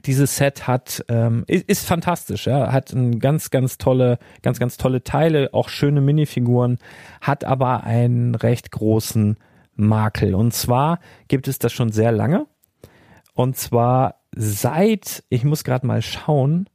Dieses 0.06 0.38
Set 0.38 0.68
hat 0.68 1.04
ähm, 1.10 1.44
ist, 1.48 1.68
ist 1.68 1.86
fantastisch, 1.86 2.48
ja, 2.48 2.72
hat 2.72 2.94
ein 2.94 3.20
ganz 3.20 3.50
ganz 3.50 3.78
tolle, 3.78 4.20
ganz 4.42 4.60
ganz 4.60 4.78
tolle 4.78 5.04
Teile, 5.04 5.50
auch 5.54 5.70
schöne 5.70 6.02
Minifiguren, 6.02 6.78
hat 7.20 7.44
aber 7.44 7.84
einen 7.84 8.36
recht 8.36 8.72
großen 8.72 9.38
Makel. 9.76 10.36
Und 10.36 10.54
zwar 10.54 11.00
gibt 11.28 11.48
es 11.48 11.60
das 11.60 11.74
schon 11.74 11.92
sehr 11.92 12.12
lange. 12.12 12.48
Und 13.34 13.58
zwar 13.58 14.22
seit, 14.36 15.24
ich 15.30 15.44
muss 15.44 15.64
gerade 15.64 15.88
mal 15.88 16.02
schauen, 16.02 16.68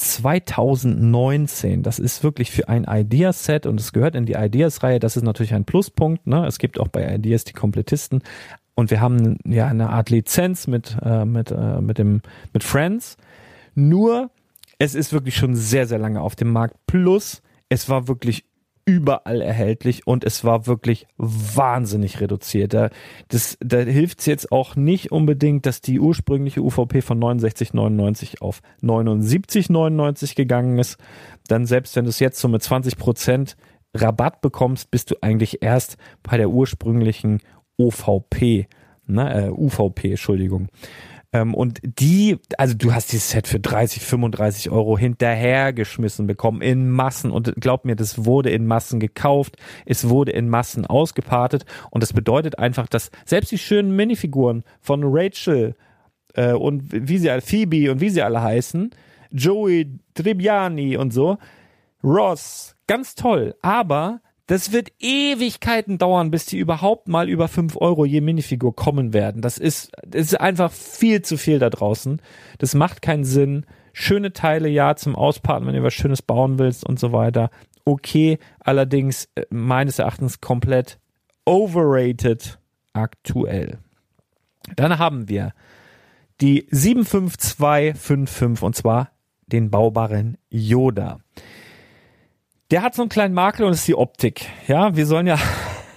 2019. 0.00 1.82
Das 1.82 1.98
ist 1.98 2.24
wirklich 2.24 2.50
für 2.50 2.68
ein 2.68 2.86
Ideas-Set 2.88 3.66
und 3.66 3.78
es 3.78 3.92
gehört 3.92 4.14
in 4.14 4.24
die 4.24 4.32
Ideas-Reihe. 4.32 4.98
Das 4.98 5.16
ist 5.16 5.24
natürlich 5.24 5.52
ein 5.52 5.66
Pluspunkt. 5.66 6.26
Ne? 6.26 6.46
Es 6.46 6.58
gibt 6.58 6.80
auch 6.80 6.88
bei 6.88 7.14
Ideas 7.14 7.44
die 7.44 7.52
Komplettisten. 7.52 8.22
Und 8.80 8.90
wir 8.90 9.02
haben 9.02 9.36
ja 9.44 9.66
eine 9.66 9.90
Art 9.90 10.08
Lizenz 10.08 10.66
mit, 10.66 10.96
äh, 11.02 11.26
mit, 11.26 11.50
äh, 11.50 11.82
mit, 11.82 11.98
dem, 11.98 12.22
mit 12.54 12.64
Friends. 12.64 13.18
Nur, 13.74 14.30
es 14.78 14.94
ist 14.94 15.12
wirklich 15.12 15.36
schon 15.36 15.54
sehr, 15.54 15.86
sehr 15.86 15.98
lange 15.98 16.22
auf 16.22 16.34
dem 16.34 16.50
Markt. 16.50 16.76
Plus, 16.86 17.42
es 17.68 17.90
war 17.90 18.08
wirklich 18.08 18.46
überall 18.86 19.42
erhältlich 19.42 20.06
und 20.06 20.24
es 20.24 20.44
war 20.44 20.66
wirklich 20.66 21.06
wahnsinnig 21.18 22.22
reduziert. 22.22 22.72
Da, 22.72 22.88
das, 23.28 23.58
da 23.60 23.80
hilft 23.80 24.20
es 24.20 24.26
jetzt 24.26 24.50
auch 24.50 24.76
nicht 24.76 25.12
unbedingt, 25.12 25.66
dass 25.66 25.82
die 25.82 26.00
ursprüngliche 26.00 26.62
UVP 26.62 27.02
von 27.02 27.20
69,99 27.20 28.40
auf 28.40 28.62
79,99 28.82 30.36
gegangen 30.36 30.78
ist. 30.78 30.96
Dann 31.48 31.66
selbst 31.66 31.96
wenn 31.96 32.04
du 32.04 32.08
es 32.08 32.18
jetzt 32.18 32.40
so 32.40 32.48
mit 32.48 32.62
20 32.62 32.96
Prozent 32.96 33.58
Rabatt 33.94 34.40
bekommst, 34.40 34.90
bist 34.90 35.10
du 35.10 35.16
eigentlich 35.20 35.62
erst 35.62 35.98
bei 36.22 36.38
der 36.38 36.48
ursprünglichen 36.48 37.40
OVP, 37.80 38.66
ne, 39.06 39.46
äh, 39.46 39.50
UVP, 39.50 40.10
Entschuldigung. 40.10 40.68
Ähm, 41.32 41.54
und 41.54 41.80
die, 41.82 42.38
also 42.58 42.74
du 42.74 42.92
hast 42.92 43.12
dieses 43.12 43.30
Set 43.30 43.46
für 43.46 43.60
30, 43.60 44.02
35 44.02 44.70
Euro 44.70 44.98
hinterhergeschmissen 44.98 46.26
bekommen 46.26 46.60
in 46.60 46.90
Massen. 46.90 47.30
Und 47.30 47.54
glaub 47.56 47.84
mir, 47.84 47.96
das 47.96 48.24
wurde 48.24 48.50
in 48.50 48.66
Massen 48.66 48.98
gekauft, 48.98 49.56
es 49.86 50.08
wurde 50.08 50.32
in 50.32 50.48
Massen 50.48 50.86
ausgepartet. 50.86 51.64
Und 51.90 52.02
das 52.02 52.12
bedeutet 52.12 52.58
einfach, 52.58 52.88
dass 52.88 53.10
selbst 53.24 53.52
die 53.52 53.58
schönen 53.58 53.94
Minifiguren 53.94 54.64
von 54.80 55.02
Rachel 55.04 55.76
äh, 56.34 56.52
und 56.52 56.84
wie 56.90 57.18
sie 57.18 57.30
alle, 57.30 57.42
Phoebe 57.42 57.90
und 57.92 58.00
wie 58.00 58.10
sie 58.10 58.22
alle 58.22 58.42
heißen, 58.42 58.90
Joey 59.30 59.98
Tribbiani 60.14 60.96
und 60.96 61.12
so, 61.12 61.38
Ross, 62.02 62.74
ganz 62.86 63.14
toll, 63.14 63.54
aber 63.62 64.20
das 64.50 64.72
wird 64.72 64.90
Ewigkeiten 64.98 65.96
dauern, 65.96 66.32
bis 66.32 66.44
die 66.44 66.58
überhaupt 66.58 67.06
mal 67.06 67.28
über 67.28 67.46
fünf 67.46 67.76
Euro 67.76 68.04
je 68.04 68.20
Minifigur 68.20 68.74
kommen 68.74 69.12
werden. 69.12 69.42
Das 69.42 69.58
ist, 69.58 69.92
das 70.04 70.22
ist 70.22 70.40
einfach 70.40 70.72
viel 70.72 71.22
zu 71.22 71.36
viel 71.36 71.60
da 71.60 71.70
draußen. 71.70 72.20
Das 72.58 72.74
macht 72.74 73.00
keinen 73.00 73.22
Sinn. 73.22 73.64
Schöne 73.92 74.32
Teile, 74.32 74.68
ja, 74.68 74.96
zum 74.96 75.14
Ausparten, 75.14 75.68
wenn 75.68 75.76
du 75.76 75.84
was 75.84 75.94
Schönes 75.94 76.20
bauen 76.20 76.58
willst 76.58 76.84
und 76.84 76.98
so 76.98 77.12
weiter. 77.12 77.50
Okay, 77.84 78.40
allerdings 78.58 79.28
äh, 79.36 79.44
meines 79.50 80.00
Erachtens 80.00 80.40
komplett 80.40 80.98
overrated 81.44 82.58
aktuell. 82.92 83.78
Dann 84.74 84.98
haben 84.98 85.28
wir 85.28 85.52
die 86.40 86.66
75255 86.72 88.64
und 88.64 88.74
zwar 88.74 89.12
den 89.46 89.70
baubaren 89.70 90.38
Yoda. 90.48 91.20
Der 92.70 92.82
hat 92.82 92.94
so 92.94 93.02
einen 93.02 93.08
kleinen 93.08 93.34
Makel 93.34 93.66
und 93.66 93.72
ist 93.72 93.88
die 93.88 93.96
Optik. 93.96 94.46
Ja, 94.68 94.94
wir 94.94 95.06
sollen 95.06 95.26
ja, 95.26 95.38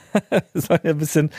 sollen 0.53 0.79
ja 0.83 0.91
ein 0.91 0.97
bisschen, 0.97 1.29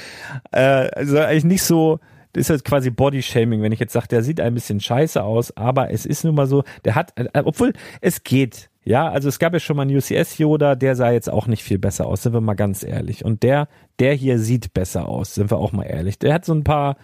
äh, 0.53 1.05
soll 1.05 1.23
eigentlich 1.23 1.45
nicht 1.45 1.63
so, 1.65 1.99
das 2.33 2.43
ist 2.43 2.51
halt 2.51 2.65
quasi 2.65 2.91
Body-Shaming, 2.91 3.61
wenn 3.63 3.73
ich 3.73 3.81
jetzt 3.81 3.93
sage, 3.93 4.09
der 4.09 4.23
sieht 4.23 4.41
ein 4.41 4.55
bisschen 4.55 4.81
scheiße 4.81 5.23
aus, 5.23 5.57
aber 5.57 5.91
es 5.91 6.07
ist 6.07 6.25
nun 6.25 6.37
mal 6.37 6.47
so, 6.47 6.63
der 6.85 6.95
hat, 6.95 7.13
äh, 7.17 7.29
obwohl 7.45 7.73
es 8.01 8.23
geht. 8.23 8.71
Ja, 8.85 9.09
also 9.09 9.29
es 9.29 9.39
gab 9.39 9.55
ja 9.55 9.61
schon 9.61 9.77
mal 9.77 9.83
einen 9.83 9.97
UCS 9.97 10.39
Yoda, 10.39 10.75
der 10.75 10.95
sah 10.95 11.11
jetzt 11.11 11.31
auch 11.31 11.47
nicht 11.47 11.63
viel 11.63 11.79
besser 11.79 12.07
aus, 12.07 12.23
sind 12.23 12.35
wir 12.35 12.43
mal 12.43 12.55
ganz 12.55 12.83
ehrlich. 12.83 13.25
Und 13.25 13.43
der, 13.43 13.67
der 13.99 14.13
hier 14.13 14.39
sieht 14.39 14.75
besser 14.75 15.09
aus, 15.09 15.35
sind 15.35 15.51
wir 15.51 15.57
auch 15.57 15.73
mal 15.73 15.85
ehrlich. 15.85 16.19
Der 16.19 16.35
hat 16.35 16.45
so 16.45 16.53
ein 16.53 16.65
paar, 16.65 16.97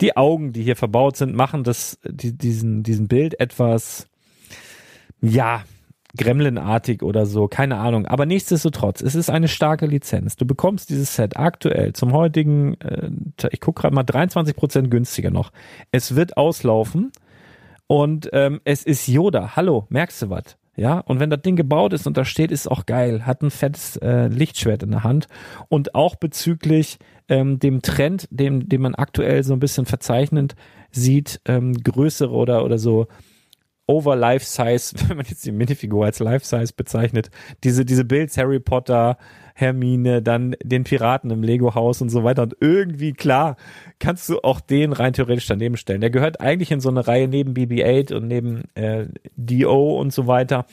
die 0.00 0.16
Augen, 0.16 0.52
die 0.52 0.62
hier 0.64 0.74
verbaut 0.74 1.16
sind, 1.16 1.34
machen 1.34 1.62
das, 1.62 1.98
die, 2.04 2.36
diesen, 2.36 2.82
diesen 2.82 3.06
Bild 3.06 3.38
etwas, 3.38 4.08
ja, 5.20 5.62
Gremlin-artig 6.16 7.02
oder 7.02 7.24
so, 7.26 7.48
keine 7.48 7.78
Ahnung. 7.78 8.06
Aber 8.06 8.26
nichtsdestotrotz, 8.26 9.00
es 9.00 9.14
ist 9.14 9.30
eine 9.30 9.48
starke 9.48 9.86
Lizenz. 9.86 10.36
Du 10.36 10.46
bekommst 10.46 10.90
dieses 10.90 11.16
Set 11.16 11.36
aktuell 11.36 11.94
zum 11.94 12.12
heutigen, 12.12 12.78
äh, 12.80 13.10
ich 13.50 13.60
gucke 13.60 13.82
gerade 13.82 13.94
mal, 13.94 14.04
23% 14.04 14.88
günstiger 14.88 15.30
noch. 15.30 15.52
Es 15.90 16.14
wird 16.14 16.36
auslaufen 16.36 17.12
und 17.86 18.28
ähm, 18.32 18.60
es 18.64 18.82
ist 18.82 19.06
Yoda. 19.08 19.56
Hallo, 19.56 19.86
merkst 19.88 20.22
du 20.22 20.30
was? 20.30 20.56
Ja, 20.74 21.00
und 21.00 21.20
wenn 21.20 21.28
das 21.28 21.42
Ding 21.42 21.56
gebaut 21.56 21.92
ist 21.92 22.06
und 22.06 22.16
da 22.16 22.24
steht, 22.24 22.50
ist 22.50 22.70
auch 22.70 22.86
geil. 22.86 23.26
Hat 23.26 23.42
ein 23.42 23.50
fettes 23.50 23.96
äh, 23.98 24.28
Lichtschwert 24.28 24.82
in 24.82 24.90
der 24.90 25.04
Hand. 25.04 25.28
Und 25.68 25.94
auch 25.94 26.16
bezüglich 26.16 26.98
ähm, 27.28 27.58
dem 27.58 27.82
Trend, 27.82 28.26
dem, 28.30 28.68
den 28.68 28.80
man 28.80 28.94
aktuell 28.94 29.44
so 29.44 29.52
ein 29.52 29.60
bisschen 29.60 29.84
verzeichnend 29.84 30.54
sieht, 30.90 31.40
ähm, 31.44 31.74
größere 31.74 32.32
oder, 32.32 32.64
oder 32.64 32.78
so 32.78 33.06
over 33.86 34.16
Life 34.16 34.44
Size, 34.46 34.94
wenn 35.08 35.16
man 35.16 35.26
jetzt 35.26 35.44
die 35.44 35.52
Minifigur 35.52 36.04
als 36.04 36.18
Life 36.18 36.44
Size 36.44 36.72
bezeichnet, 36.76 37.30
diese, 37.64 37.84
diese 37.84 38.04
Builds, 38.04 38.36
Harry 38.36 38.60
Potter, 38.60 39.16
Hermine, 39.54 40.22
dann 40.22 40.56
den 40.62 40.84
Piraten 40.84 41.30
im 41.30 41.42
Lego-Haus 41.42 42.00
und 42.00 42.08
so 42.08 42.24
weiter. 42.24 42.42
Und 42.42 42.56
irgendwie, 42.60 43.12
klar, 43.12 43.56
kannst 43.98 44.28
du 44.28 44.40
auch 44.40 44.60
den 44.60 44.92
rein 44.92 45.12
theoretisch 45.12 45.46
daneben 45.46 45.76
stellen. 45.76 46.00
Der 46.00 46.10
gehört 46.10 46.40
eigentlich 46.40 46.70
in 46.70 46.80
so 46.80 46.88
eine 46.88 47.06
Reihe 47.06 47.28
neben 47.28 47.52
BB-8 47.52 48.14
und 48.14 48.28
neben 48.28 48.62
äh, 48.74 49.06
DO 49.36 49.98
und 50.00 50.12
so 50.12 50.26
weiter. 50.26 50.64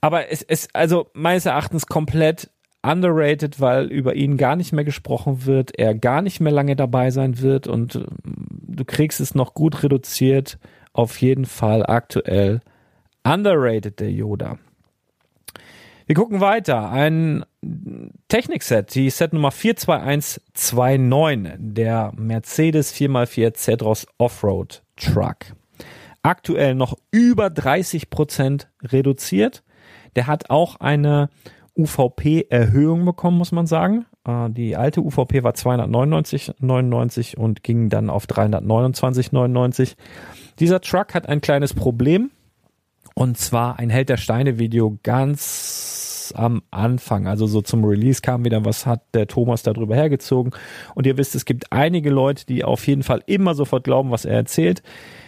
Aber 0.00 0.30
es 0.30 0.42
ist 0.42 0.74
also 0.74 1.06
meines 1.14 1.46
Erachtens 1.46 1.86
komplett 1.86 2.50
underrated, 2.82 3.60
weil 3.60 3.86
über 3.86 4.14
ihn 4.14 4.36
gar 4.36 4.56
nicht 4.56 4.72
mehr 4.72 4.84
gesprochen 4.84 5.46
wird, 5.46 5.78
er 5.78 5.94
gar 5.94 6.20
nicht 6.20 6.40
mehr 6.40 6.52
lange 6.52 6.76
dabei 6.76 7.10
sein 7.10 7.40
wird 7.40 7.66
und 7.66 7.94
äh, 7.94 8.04
du 8.24 8.84
kriegst 8.84 9.20
es 9.20 9.34
noch 9.34 9.54
gut 9.54 9.82
reduziert 9.82 10.58
auf 10.94 11.20
jeden 11.20 11.44
Fall 11.44 11.84
aktuell 11.84 12.62
underrated, 13.24 14.00
der 14.00 14.10
Yoda. 14.10 14.58
Wir 16.06 16.14
gucken 16.14 16.40
weiter. 16.40 16.90
Ein 16.90 17.44
Technikset, 18.28 18.94
die 18.94 19.10
Set 19.10 19.32
Nummer 19.32 19.50
42129, 19.50 21.54
der 21.58 22.12
Mercedes 22.16 22.94
4x4 22.94 23.54
Cedros 23.54 24.06
Offroad 24.18 24.82
Truck. 24.96 25.38
Aktuell 26.22 26.74
noch 26.74 26.96
über 27.10 27.50
30 27.50 28.10
Prozent 28.10 28.70
reduziert. 28.82 29.62
Der 30.16 30.26
hat 30.26 30.50
auch 30.50 30.76
eine 30.76 31.28
UVP-Erhöhung 31.76 33.04
bekommen, 33.04 33.38
muss 33.38 33.52
man 33.52 33.66
sagen. 33.66 34.06
Äh, 34.26 34.50
die 34.50 34.76
alte 34.76 35.00
UVP 35.00 35.42
war 35.42 35.52
299,99 35.52 37.36
und 37.36 37.62
ging 37.62 37.88
dann 37.88 38.10
auf 38.10 38.26
329,99. 38.26 39.96
Dieser 40.58 40.80
Truck 40.80 41.14
hat 41.14 41.28
ein 41.28 41.40
kleines 41.40 41.74
Problem. 41.74 42.30
Und 43.14 43.38
zwar 43.38 43.78
ein 43.78 43.90
Held 43.90 44.08
der 44.08 44.16
Steine 44.16 44.58
Video 44.58 44.98
ganz 45.04 46.32
am 46.34 46.62
Anfang, 46.70 47.26
also 47.26 47.46
so 47.46 47.60
zum 47.60 47.84
Release 47.84 48.22
kam 48.22 48.44
wieder 48.44 48.64
was, 48.64 48.86
hat 48.86 49.02
der 49.14 49.26
Thomas 49.26 49.62
darüber 49.62 49.94
hergezogen. 49.94 50.52
Und 50.94 51.06
ihr 51.06 51.16
wisst, 51.16 51.34
es 51.34 51.44
gibt 51.44 51.70
einige 51.70 52.10
Leute, 52.10 52.46
die 52.46 52.64
auf 52.64 52.86
jeden 52.86 53.02
Fall 53.02 53.22
immer 53.26 53.54
sofort 53.54 53.84
glauben, 53.84 54.10
was 54.10 54.24
er 54.24 54.34
erzählt. 54.34 54.82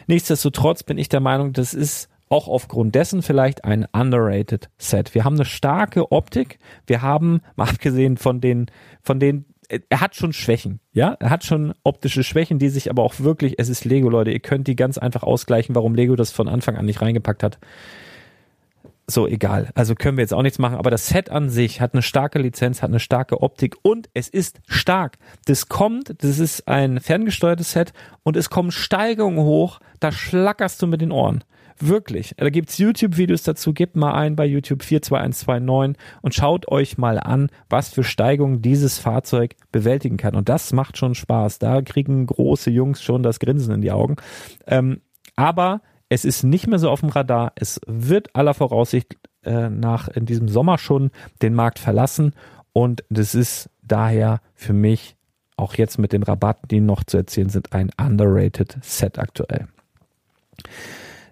Nichtsdestotrotz 0.06 0.82
bin 0.82 0.98
ich 0.98 1.09
der 1.09 1.20
Meinung, 1.20 1.52
das 1.52 1.74
ist 1.74 2.09
auch 2.29 2.49
aufgrund 2.49 2.95
dessen 2.95 3.23
vielleicht 3.23 3.65
ein 3.65 3.87
underrated 3.93 4.69
Set. 4.79 5.15
Wir 5.15 5.25
haben 5.25 5.37
eine 5.37 5.45
starke 5.45 6.11
Optik. 6.12 6.59
Wir 6.87 7.03
haben, 7.03 7.41
mal 7.57 7.69
abgesehen 7.69 8.17
von 8.17 8.41
den, 8.41 8.67
von 9.03 9.21
den 9.21 9.47
er 9.69 10.01
hat 10.01 10.15
schon 10.15 10.33
Schwächen, 10.33 10.79
ja, 10.93 11.17
er 11.19 11.29
hat 11.29 11.45
schon 11.45 11.75
optische 11.83 12.23
Schwächen, 12.23 12.61
die 12.61 12.69
sich 12.69 12.89
aber 12.89 13.03
auch 13.03 13.19
wirklich, 13.19 13.59
es 13.59 13.69
ist 13.69 13.85
Lego, 13.85 14.09
Leute, 14.09 14.31
ihr 14.31 14.39
könnt 14.39 14.69
die 14.69 14.77
ganz 14.77 14.97
einfach 14.97 15.25
ausgleichen, 15.25 15.75
warum 15.75 15.97
Lego 15.97 16.15
das 16.15 16.31
von 16.31 16.49
Anfang 16.49 16.77
an 16.77 16.85
nicht 16.85 17.03
reingepackt 17.03 17.43
hat. 17.43 17.59
So, 19.09 19.29
egal. 19.29 19.71
Also 19.75 19.95
können 19.95 20.17
wir 20.17 20.23
jetzt 20.23 20.35
auch 20.35 20.43
nichts 20.43 20.59
machen, 20.59 20.79
aber 20.79 20.91
das 20.91 21.07
Set 21.07 21.31
an 21.31 21.49
sich 21.49 21.81
hat 21.81 21.95
eine 21.95 22.03
starke 22.03 22.41
Lizenz, 22.41 22.83
hat 22.83 22.91
eine 22.91 22.99
starke 22.99 23.41
Optik 23.41 23.77
und 23.83 24.09
es 24.15 24.29
ist 24.29 24.61
stark. 24.67 25.19
Das 25.45 25.69
kommt, 25.69 26.15
das 26.23 26.41
ist 26.41 26.67
ein 26.67 26.99
ferngesteuertes 26.99 27.71
Set 27.71 27.93
und 28.25 28.37
es 28.37 28.51
kommen 28.51 28.73
Steigerungen 28.73 29.45
hoch, 29.45 29.79
da 30.01 30.11
schlackerst 30.11 30.83
du 30.83 30.89
mit 30.89 31.01
den 31.01 31.12
Ohren. 31.12 31.45
Wirklich. 31.79 32.35
Da 32.37 32.49
gibt's 32.51 32.79
YouTube-Videos 32.79 33.43
dazu. 33.43 33.73
Gebt 33.73 33.97
mal 33.97 34.15
ein 34.15 34.37
bei 34.37 34.47
YouTube 34.47 34.83
42129 34.83 36.03
und 36.23 36.35
schaut 36.35 36.69
euch 36.69 36.97
mal 36.97 37.19
an, 37.19 37.51
was 37.69 37.91
für 37.91 38.05
Steigungen 38.05 38.62
dieses 38.62 38.99
Fahrzeug 38.99 39.57
bewältigen 39.73 40.17
kann. 40.17 40.35
Und 40.35 40.49
das 40.49 40.73
macht 40.73 40.97
schon 40.97 41.15
Spaß. 41.15 41.59
Da 41.59 41.83
kriegen 41.83 42.27
große 42.27 42.71
Jungs 42.71 43.03
schon 43.03 43.23
das 43.23 43.41
Grinsen 43.41 43.75
in 43.75 43.81
die 43.83 43.93
Augen. 43.93 44.17
Ähm, 44.67 45.01
aber 45.37 45.83
es 46.09 46.25
ist 46.25 46.45
nicht 46.45 46.67
mehr 46.67 46.79
so 46.79 46.91
auf 46.91 47.01
dem 47.01 47.11
Radar. 47.11 47.53
Es 47.57 47.81
wird 47.87 48.35
aller 48.35 48.55
Voraussicht 48.55 49.17
äh, 49.45 49.69
nach 49.69 50.09
in 50.09 50.25
diesem 50.25 50.49
Sommer 50.49 50.79
schon 50.79 51.11
den 51.43 51.55
Markt 51.55 51.79
verlassen. 51.79 52.33
Und 52.73 53.05
das 53.11 53.35
ist 53.35 53.71
daher 53.83 54.41
für 54.55 54.73
mich 54.73 55.17
auch 55.57 55.75
jetzt 55.75 55.99
mit 55.99 56.12
den 56.12 56.23
Rabatten, 56.23 56.69
die 56.69 56.81
noch 56.81 57.05
zu 57.05 57.17
erzielen 57.17 57.49
sind, 57.49 57.73
ein 57.73 57.91
underrated 57.99 58.77
Set 58.83 59.19
aktuell. 59.19 59.69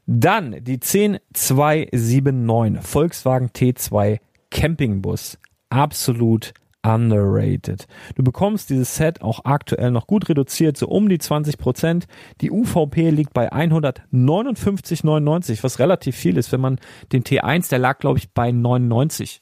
Dann 0.06 0.62
die 0.62 0.80
10279 0.80 2.86
Volkswagen 2.86 3.50
T2 3.50 4.18
Campingbus. 4.50 5.38
Absolut 5.70 6.52
underrated. 6.84 7.86
Du 8.14 8.22
bekommst 8.22 8.70
dieses 8.70 8.94
Set 8.96 9.22
auch 9.22 9.44
aktuell 9.44 9.90
noch 9.90 10.06
gut 10.06 10.28
reduziert, 10.28 10.76
so 10.76 10.86
um 10.86 11.08
die 11.08 11.18
20 11.18 11.58
Prozent. 11.58 12.06
Die 12.42 12.50
UVP 12.50 13.08
liegt 13.10 13.32
bei 13.32 13.50
159,99, 13.50 15.62
was 15.62 15.78
relativ 15.78 16.14
viel 16.14 16.36
ist, 16.36 16.52
wenn 16.52 16.60
man 16.60 16.78
den 17.12 17.24
T1, 17.24 17.70
der 17.70 17.78
lag 17.78 17.98
glaube 17.98 18.18
ich 18.18 18.30
bei 18.30 18.52
99. 18.52 19.40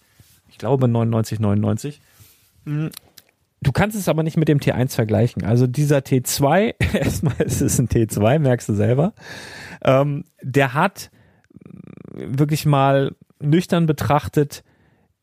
Ich 0.49 0.59
glaube 0.59 0.87
99,99. 0.87 1.97
Du 3.63 3.71
kannst 3.71 3.97
es 3.97 4.09
aber 4.09 4.25
nicht 4.25 4.37
mit 4.37 4.49
dem 4.49 4.59
T1 4.59 4.95
vergleichen. 4.95 5.45
Also 5.45 5.67
dieser 5.67 5.99
T2, 5.99 6.75
erstmal 6.95 7.41
ist 7.41 7.61
es 7.61 7.79
ein 7.79 7.89
T2, 7.89 8.41
merkst 8.41 8.69
du 8.69 8.75
selber. 8.75 9.15
Ähm, 9.83 10.25
der 10.43 10.75
hat 10.75 11.11
wirklich 12.13 12.67
mal 12.67 13.15
nüchtern 13.41 13.87
betrachtet, 13.87 14.65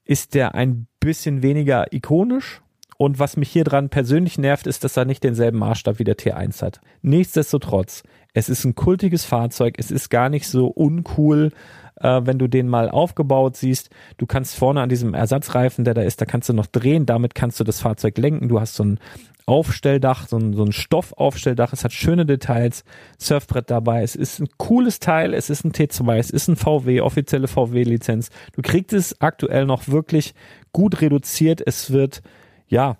ist 0.05 0.33
der 0.35 0.55
ein 0.55 0.87
bisschen 0.99 1.43
weniger 1.43 1.91
ikonisch. 1.93 2.61
Und 2.97 3.19
was 3.19 3.37
mich 3.37 3.49
hier 3.49 3.63
dran 3.63 3.89
persönlich 3.89 4.37
nervt, 4.37 4.67
ist, 4.67 4.83
dass 4.83 4.97
er 4.97 5.05
nicht 5.05 5.23
denselben 5.23 5.57
Maßstab 5.59 5.99
wie 5.99 6.03
der 6.03 6.17
T1 6.17 6.61
hat. 6.61 6.81
Nichtsdestotrotz, 7.01 8.03
es 8.33 8.49
ist 8.49 8.65
ein 8.65 8.75
kultiges 8.75 9.23
Fahrzeug, 9.23 9.75
es 9.77 9.89
ist 9.89 10.09
gar 10.09 10.29
nicht 10.29 10.47
so 10.47 10.67
uncool, 10.67 11.51
äh, 12.01 12.21
wenn 12.25 12.39
du 12.39 12.47
den 12.47 12.67
mal 12.67 12.89
aufgebaut 12.89 13.57
siehst. 13.57 13.89
Du 14.17 14.25
kannst 14.25 14.55
vorne 14.55 14.81
an 14.81 14.89
diesem 14.89 15.13
Ersatzreifen, 15.13 15.85
der 15.85 15.93
da 15.93 16.01
ist, 16.01 16.21
da 16.21 16.25
kannst 16.25 16.49
du 16.49 16.53
noch 16.53 16.67
drehen, 16.67 17.05
damit 17.05 17.35
kannst 17.35 17.59
du 17.59 17.63
das 17.63 17.81
Fahrzeug 17.81 18.17
lenken. 18.17 18.47
Du 18.49 18.59
hast 18.59 18.75
so 18.75 18.83
ein 18.83 18.99
Aufstelldach, 19.45 20.27
so 20.27 20.37
ein, 20.37 20.53
so 20.53 20.63
ein 20.63 20.71
Stoffaufstelldach. 20.71 21.73
Es 21.73 21.83
hat 21.83 21.91
schöne 21.91 22.25
Details, 22.25 22.83
Surfbrett 23.17 23.71
dabei. 23.71 24.03
Es 24.03 24.15
ist 24.15 24.39
ein 24.39 24.47
cooles 24.57 24.99
Teil. 24.99 25.33
Es 25.33 25.49
ist 25.49 25.65
ein 25.65 25.71
T2, 25.71 26.17
es 26.17 26.29
ist 26.29 26.47
ein 26.49 26.55
VW, 26.55 27.01
offizielle 27.01 27.47
VW-Lizenz. 27.47 28.29
Du 28.53 28.61
kriegst 28.61 28.93
es 28.93 29.19
aktuell 29.21 29.65
noch 29.65 29.87
wirklich 29.87 30.35
gut 30.71 31.01
reduziert. 31.01 31.63
Es 31.65 31.91
wird, 31.91 32.21
ja, 32.67 32.97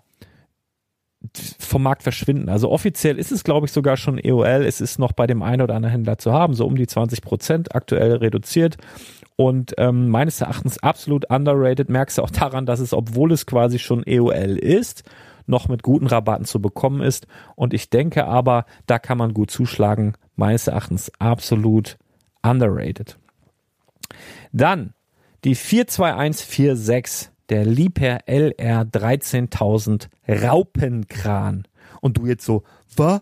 vom 1.58 1.82
Markt 1.82 2.02
verschwinden. 2.02 2.48
Also 2.48 2.70
offiziell 2.70 3.18
ist 3.18 3.30
es, 3.30 3.44
glaube 3.44 3.66
ich, 3.66 3.72
sogar 3.72 3.96
schon 3.96 4.18
EOL. 4.18 4.64
Es 4.64 4.80
ist 4.80 4.98
noch 4.98 5.12
bei 5.12 5.26
dem 5.26 5.42
einen 5.42 5.62
oder 5.62 5.74
anderen 5.74 5.92
Händler 5.92 6.18
zu 6.18 6.32
haben, 6.32 6.54
so 6.54 6.66
um 6.66 6.76
die 6.76 6.86
20 6.86 7.20
Prozent 7.22 7.74
aktuell 7.74 8.16
reduziert. 8.16 8.78
Und 9.36 9.74
ähm, 9.78 10.08
meines 10.08 10.40
Erachtens 10.40 10.82
absolut 10.82 11.30
underrated. 11.30 11.88
Merkst 11.88 12.18
du 12.18 12.22
auch 12.22 12.30
daran, 12.30 12.66
dass 12.66 12.80
es, 12.80 12.92
obwohl 12.92 13.32
es 13.32 13.46
quasi 13.46 13.78
schon 13.78 14.02
EOL 14.06 14.58
ist, 14.58 15.04
noch 15.46 15.68
mit 15.68 15.82
guten 15.82 16.06
Rabatten 16.06 16.44
zu 16.46 16.60
bekommen 16.60 17.02
ist. 17.02 17.26
Und 17.56 17.74
ich 17.74 17.90
denke 17.90 18.26
aber, 18.26 18.64
da 18.86 18.98
kann 18.98 19.18
man 19.18 19.34
gut 19.34 19.50
zuschlagen. 19.50 20.14
Meines 20.36 20.66
Erachtens 20.66 21.10
absolut 21.18 21.98
underrated. 22.42 23.18
Dann 24.52 24.94
die 25.44 25.54
42146 25.54 27.30
der 27.50 27.64
Liebherr 27.64 28.20
LR 28.26 28.84
13000 28.84 30.08
Raupenkran. 30.28 31.64
Und 32.00 32.16
du 32.16 32.26
jetzt 32.26 32.44
so, 32.44 32.62
was? 32.96 33.20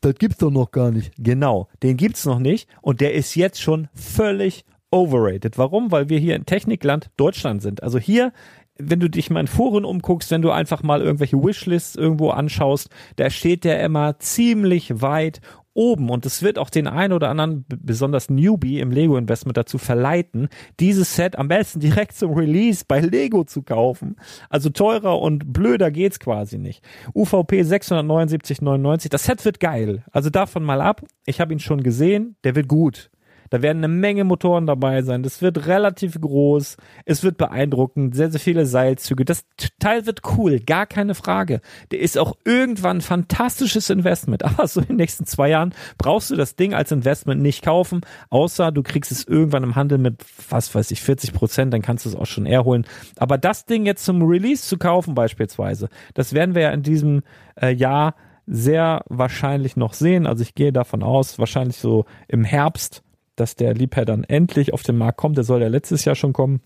Das 0.00 0.14
gibt's 0.14 0.38
doch 0.38 0.50
noch 0.50 0.70
gar 0.70 0.90
nicht. 0.90 1.12
Genau, 1.18 1.68
den 1.82 1.96
gibt's 1.96 2.24
noch 2.24 2.38
nicht 2.38 2.68
und 2.80 3.00
der 3.00 3.14
ist 3.14 3.34
jetzt 3.34 3.60
schon 3.60 3.88
völlig 3.94 4.64
overrated. 4.90 5.58
Warum? 5.58 5.90
Weil 5.90 6.08
wir 6.08 6.18
hier 6.18 6.36
in 6.36 6.46
Technikland 6.46 7.10
Deutschland 7.16 7.60
sind. 7.60 7.82
Also 7.82 7.98
hier 7.98 8.32
wenn 8.78 9.00
du 9.00 9.08
dich 9.08 9.30
mal 9.30 9.40
in 9.40 9.46
Foren 9.46 9.84
umguckst, 9.84 10.30
wenn 10.30 10.42
du 10.42 10.50
einfach 10.50 10.82
mal 10.82 11.00
irgendwelche 11.00 11.42
Wishlists 11.42 11.96
irgendwo 11.96 12.30
anschaust, 12.30 12.90
da 13.16 13.30
steht 13.30 13.64
der 13.64 13.82
immer 13.82 14.18
ziemlich 14.18 15.00
weit 15.00 15.40
oben 15.76 16.10
und 16.10 16.26
es 16.26 16.42
wird 16.42 16.58
auch 16.58 16.70
den 16.70 16.86
einen 16.86 17.12
oder 17.12 17.28
anderen, 17.28 17.64
besonders 17.68 18.30
Newbie 18.30 18.80
im 18.80 18.90
Lego 18.90 19.16
Investment 19.16 19.56
dazu 19.56 19.78
verleiten, 19.78 20.48
dieses 20.80 21.14
Set 21.14 21.36
am 21.38 21.48
besten 21.48 21.80
direkt 21.80 22.16
zum 22.16 22.32
Release 22.34 22.84
bei 22.86 23.00
Lego 23.00 23.44
zu 23.44 23.62
kaufen. 23.62 24.16
Also 24.48 24.70
teurer 24.70 25.20
und 25.20 25.52
blöder 25.52 25.90
geht's 25.90 26.18
quasi 26.18 26.58
nicht. 26.58 26.82
UVP 27.14 27.62
679,99. 27.62 29.10
Das 29.10 29.24
Set 29.24 29.44
wird 29.44 29.60
geil. 29.60 30.04
Also 30.10 30.30
davon 30.30 30.64
mal 30.64 30.80
ab. 30.80 31.02
Ich 31.26 31.40
habe 31.40 31.52
ihn 31.52 31.60
schon 31.60 31.82
gesehen. 31.82 32.36
Der 32.44 32.54
wird 32.54 32.68
gut. 32.68 33.10
Da 33.50 33.62
werden 33.62 33.78
eine 33.78 33.88
Menge 33.88 34.24
Motoren 34.24 34.66
dabei 34.66 35.02
sein. 35.02 35.22
Das 35.22 35.42
wird 35.42 35.66
relativ 35.66 36.20
groß. 36.20 36.76
Es 37.04 37.22
wird 37.22 37.36
beeindruckend. 37.36 38.14
Sehr, 38.14 38.30
sehr 38.30 38.40
viele 38.40 38.66
Seilzüge. 38.66 39.24
Das 39.24 39.44
Teil 39.78 40.06
wird 40.06 40.22
cool. 40.36 40.60
Gar 40.60 40.86
keine 40.86 41.14
Frage. 41.14 41.60
Der 41.90 42.00
ist 42.00 42.18
auch 42.18 42.36
irgendwann 42.44 42.98
ein 42.98 43.02
fantastisches 43.02 43.90
Investment. 43.90 44.44
Aber 44.44 44.66
so 44.66 44.80
in 44.80 44.88
den 44.88 44.96
nächsten 44.96 45.26
zwei 45.26 45.50
Jahren 45.50 45.74
brauchst 45.98 46.30
du 46.30 46.36
das 46.36 46.56
Ding 46.56 46.74
als 46.74 46.92
Investment 46.92 47.42
nicht 47.42 47.64
kaufen. 47.64 48.00
Außer 48.30 48.72
du 48.72 48.82
kriegst 48.82 49.12
es 49.12 49.24
irgendwann 49.24 49.62
im 49.62 49.74
Handel 49.74 49.98
mit, 49.98 50.24
was 50.48 50.74
weiß 50.74 50.90
ich, 50.90 51.02
40 51.02 51.32
Prozent. 51.32 51.72
Dann 51.72 51.82
kannst 51.82 52.04
du 52.04 52.08
es 52.08 52.16
auch 52.16 52.26
schon 52.26 52.46
eher 52.46 52.64
holen. 52.64 52.86
Aber 53.16 53.38
das 53.38 53.66
Ding 53.66 53.86
jetzt 53.86 54.04
zum 54.04 54.22
Release 54.22 54.66
zu 54.66 54.78
kaufen 54.78 55.14
beispielsweise, 55.14 55.88
das 56.14 56.32
werden 56.32 56.54
wir 56.54 56.62
ja 56.62 56.70
in 56.70 56.82
diesem 56.82 57.22
äh, 57.60 57.72
Jahr 57.72 58.14
sehr 58.46 59.02
wahrscheinlich 59.08 59.76
noch 59.76 59.92
sehen. 59.92 60.26
Also 60.26 60.42
ich 60.42 60.54
gehe 60.54 60.72
davon 60.72 61.02
aus, 61.02 61.38
wahrscheinlich 61.38 61.76
so 61.76 62.04
im 62.28 62.44
Herbst 62.44 63.02
dass 63.36 63.54
der 63.54 63.74
Liebherr 63.74 64.04
dann 64.04 64.24
endlich 64.24 64.72
auf 64.72 64.82
den 64.82 64.96
Markt 64.96 65.18
kommt. 65.18 65.36
Der 65.36 65.44
soll 65.44 65.62
ja 65.62 65.68
letztes 65.68 66.04
Jahr 66.04 66.14
schon 66.14 66.32
kommen. 66.32 66.60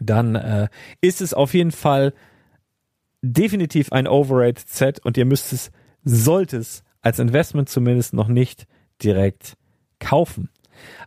Dann 0.00 0.34
äh, 0.34 0.68
ist 1.00 1.20
es 1.20 1.34
auf 1.34 1.54
jeden 1.54 1.70
Fall 1.70 2.12
definitiv 3.22 3.92
ein 3.92 4.08
Overrated 4.08 4.68
Set 4.68 4.98
und 5.00 5.16
ihr 5.16 5.24
müsst 5.24 5.52
es, 5.52 5.70
sollt 6.04 6.52
es 6.52 6.82
als 7.00 7.18
Investment 7.18 7.68
zumindest 7.68 8.14
noch 8.14 8.28
nicht 8.28 8.66
direkt 9.02 9.56
kaufen. 9.98 10.48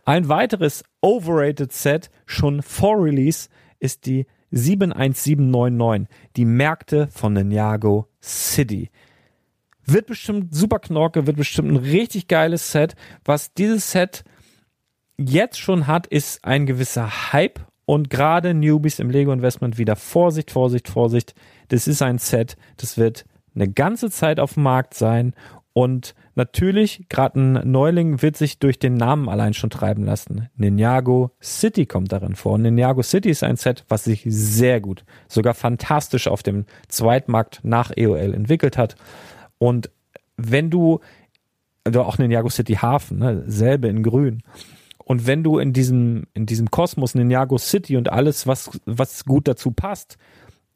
Ein 0.05 0.29
weiteres 0.29 0.83
Overrated 1.01 1.73
Set 1.73 2.09
schon 2.25 2.61
vor 2.61 3.03
Release 3.03 3.49
ist 3.79 4.05
die 4.05 4.25
71799, 4.51 6.07
die 6.35 6.45
Märkte 6.45 7.07
von 7.11 7.33
Ninjago 7.33 8.07
City. 8.21 8.89
Wird 9.85 10.07
bestimmt 10.07 10.55
super 10.55 10.79
knorke, 10.79 11.27
wird 11.27 11.37
bestimmt 11.37 11.71
ein 11.71 11.77
richtig 11.77 12.27
geiles 12.27 12.71
Set. 12.71 12.95
Was 13.23 13.53
dieses 13.53 13.91
Set 13.91 14.23
jetzt 15.17 15.59
schon 15.59 15.87
hat, 15.87 16.07
ist 16.07 16.43
ein 16.43 16.65
gewisser 16.65 17.33
Hype 17.33 17.59
und 17.85 18.09
gerade 18.09 18.53
Newbies 18.53 18.99
im 18.99 19.09
Lego 19.09 19.31
Investment 19.31 19.77
wieder 19.77 19.95
Vorsicht, 19.95 20.51
Vorsicht, 20.51 20.87
Vorsicht. 20.87 21.35
Das 21.69 21.87
ist 21.87 22.01
ein 22.01 22.17
Set, 22.17 22.57
das 22.77 22.97
wird 22.97 23.25
eine 23.53 23.69
ganze 23.69 24.09
Zeit 24.09 24.39
auf 24.39 24.55
dem 24.55 24.63
Markt 24.63 24.93
sein 24.93 25.33
und 25.77 26.15
natürlich, 26.35 27.09
gerade 27.09 27.37
ein 27.37 27.69
Neuling 27.69 28.21
wird 28.21 28.37
sich 28.37 28.59
durch 28.59 28.79
den 28.79 28.93
Namen 28.93 29.27
allein 29.27 29.53
schon 29.53 29.69
treiben 29.69 30.05
lassen. 30.05 30.47
Ninjago 30.55 31.31
City 31.43 31.85
kommt 31.85 32.13
darin 32.13 32.35
vor. 32.35 32.53
Und 32.53 32.61
Ninjago 32.61 33.03
City 33.03 33.29
ist 33.29 33.43
ein 33.43 33.57
Set, 33.57 33.83
was 33.89 34.05
sich 34.05 34.23
sehr 34.25 34.79
gut, 34.79 35.03
sogar 35.27 35.53
fantastisch 35.53 36.29
auf 36.29 36.43
dem 36.43 36.63
Zweitmarkt 36.87 37.59
nach 37.63 37.91
EOL 37.93 38.33
entwickelt 38.33 38.77
hat. 38.77 38.95
Und 39.57 39.89
wenn 40.37 40.69
du, 40.69 41.01
also 41.83 42.03
auch 42.03 42.17
Ninjago 42.17 42.49
City 42.49 42.75
Hafen, 42.75 43.19
ne, 43.19 43.43
selbe 43.45 43.89
in 43.89 44.01
grün. 44.01 44.43
Und 45.05 45.27
wenn 45.27 45.43
du 45.43 45.59
in 45.59 45.71
diesem, 45.71 46.23
in 46.33 46.45
diesem 46.47 46.71
Kosmos 46.71 47.15
Ninjago 47.15 47.57
City 47.57 47.95
und 47.95 48.11
alles, 48.11 48.47
was, 48.47 48.71
was 48.85 49.23
gut 49.23 49.47
dazu 49.47 49.71
passt, 49.71 50.17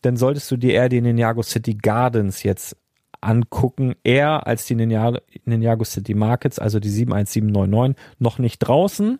dann 0.02 0.15
solltest 0.15 0.50
du 0.52 0.58
dir 0.58 0.74
eher 0.74 0.88
die 0.88 1.02
Ninjago 1.02 1.42
City 1.42 1.74
Gardens 1.74 2.44
jetzt 2.44 2.78
angucken, 3.22 3.96
eher 4.04 4.48
als 4.48 4.65
die 4.65 4.76
Ninjago, 4.76 5.84
City 5.84 6.13
Markets, 6.13 6.60
also 6.60 6.80
die 6.80 6.89
71799, 6.89 8.02
noch 8.20 8.39
nicht 8.39 8.60
draußen. 8.60 9.20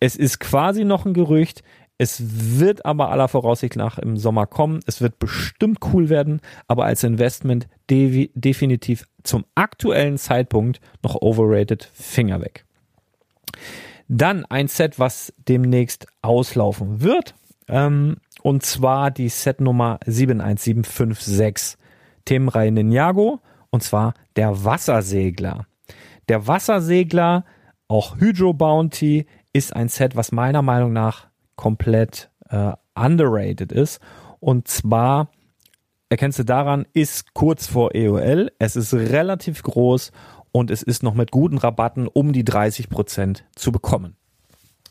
Es 0.00 0.16
ist 0.16 0.40
quasi 0.40 0.84
noch 0.84 1.06
ein 1.06 1.14
Gerücht. 1.14 1.62
Es 1.98 2.22
wird 2.58 2.86
aber 2.86 3.10
aller 3.10 3.28
Voraussicht 3.28 3.76
nach 3.76 3.98
im 3.98 4.16
Sommer 4.16 4.46
kommen. 4.46 4.80
Es 4.86 5.00
wird 5.00 5.18
bestimmt 5.18 5.78
cool 5.92 6.08
werden, 6.08 6.40
aber 6.68 6.84
als 6.84 7.04
Investment 7.04 7.68
de 7.90 8.30
definitiv 8.34 9.06
zum 9.24 9.44
aktuellen 9.56 10.16
Zeitpunkt 10.16 10.80
noch 11.02 11.20
overrated. 11.20 11.90
Finger 11.92 12.40
weg. 12.40 12.64
Dann 14.08 14.44
ein 14.46 14.68
Set, 14.68 14.98
was 14.98 15.32
demnächst 15.36 16.06
auslaufen 16.22 17.02
wird. 17.02 17.34
Ähm, 17.68 18.16
und 18.42 18.64
zwar 18.64 19.10
die 19.10 19.28
Setnummer 19.28 20.00
71756. 20.06 21.78
Themenreihe 22.24 22.72
Ninjago. 22.72 23.40
Und 23.70 23.82
zwar 23.82 24.14
der 24.36 24.64
Wassersegler. 24.64 25.66
Der 26.28 26.46
Wassersegler, 26.46 27.44
auch 27.86 28.18
Hydro 28.18 28.54
Bounty, 28.54 29.26
ist 29.52 29.74
ein 29.74 29.88
Set, 29.88 30.16
was 30.16 30.32
meiner 30.32 30.62
Meinung 30.62 30.92
nach 30.92 31.28
komplett 31.56 32.30
äh, 32.48 32.72
underrated 32.94 33.72
ist. 33.72 34.00
Und 34.40 34.68
zwar 34.68 35.30
erkennst 36.08 36.38
du 36.38 36.44
daran, 36.44 36.86
ist 36.92 37.34
kurz 37.34 37.66
vor 37.66 37.94
EOL. 37.94 38.50
Es 38.58 38.76
ist 38.76 38.94
relativ 38.94 39.62
groß 39.62 40.12
und 40.52 40.70
es 40.70 40.82
ist 40.82 41.02
noch 41.02 41.14
mit 41.14 41.30
guten 41.30 41.58
Rabatten 41.58 42.08
um 42.08 42.32
die 42.32 42.44
30 42.44 42.88
Prozent 42.88 43.44
zu 43.54 43.72
bekommen. 43.72 44.16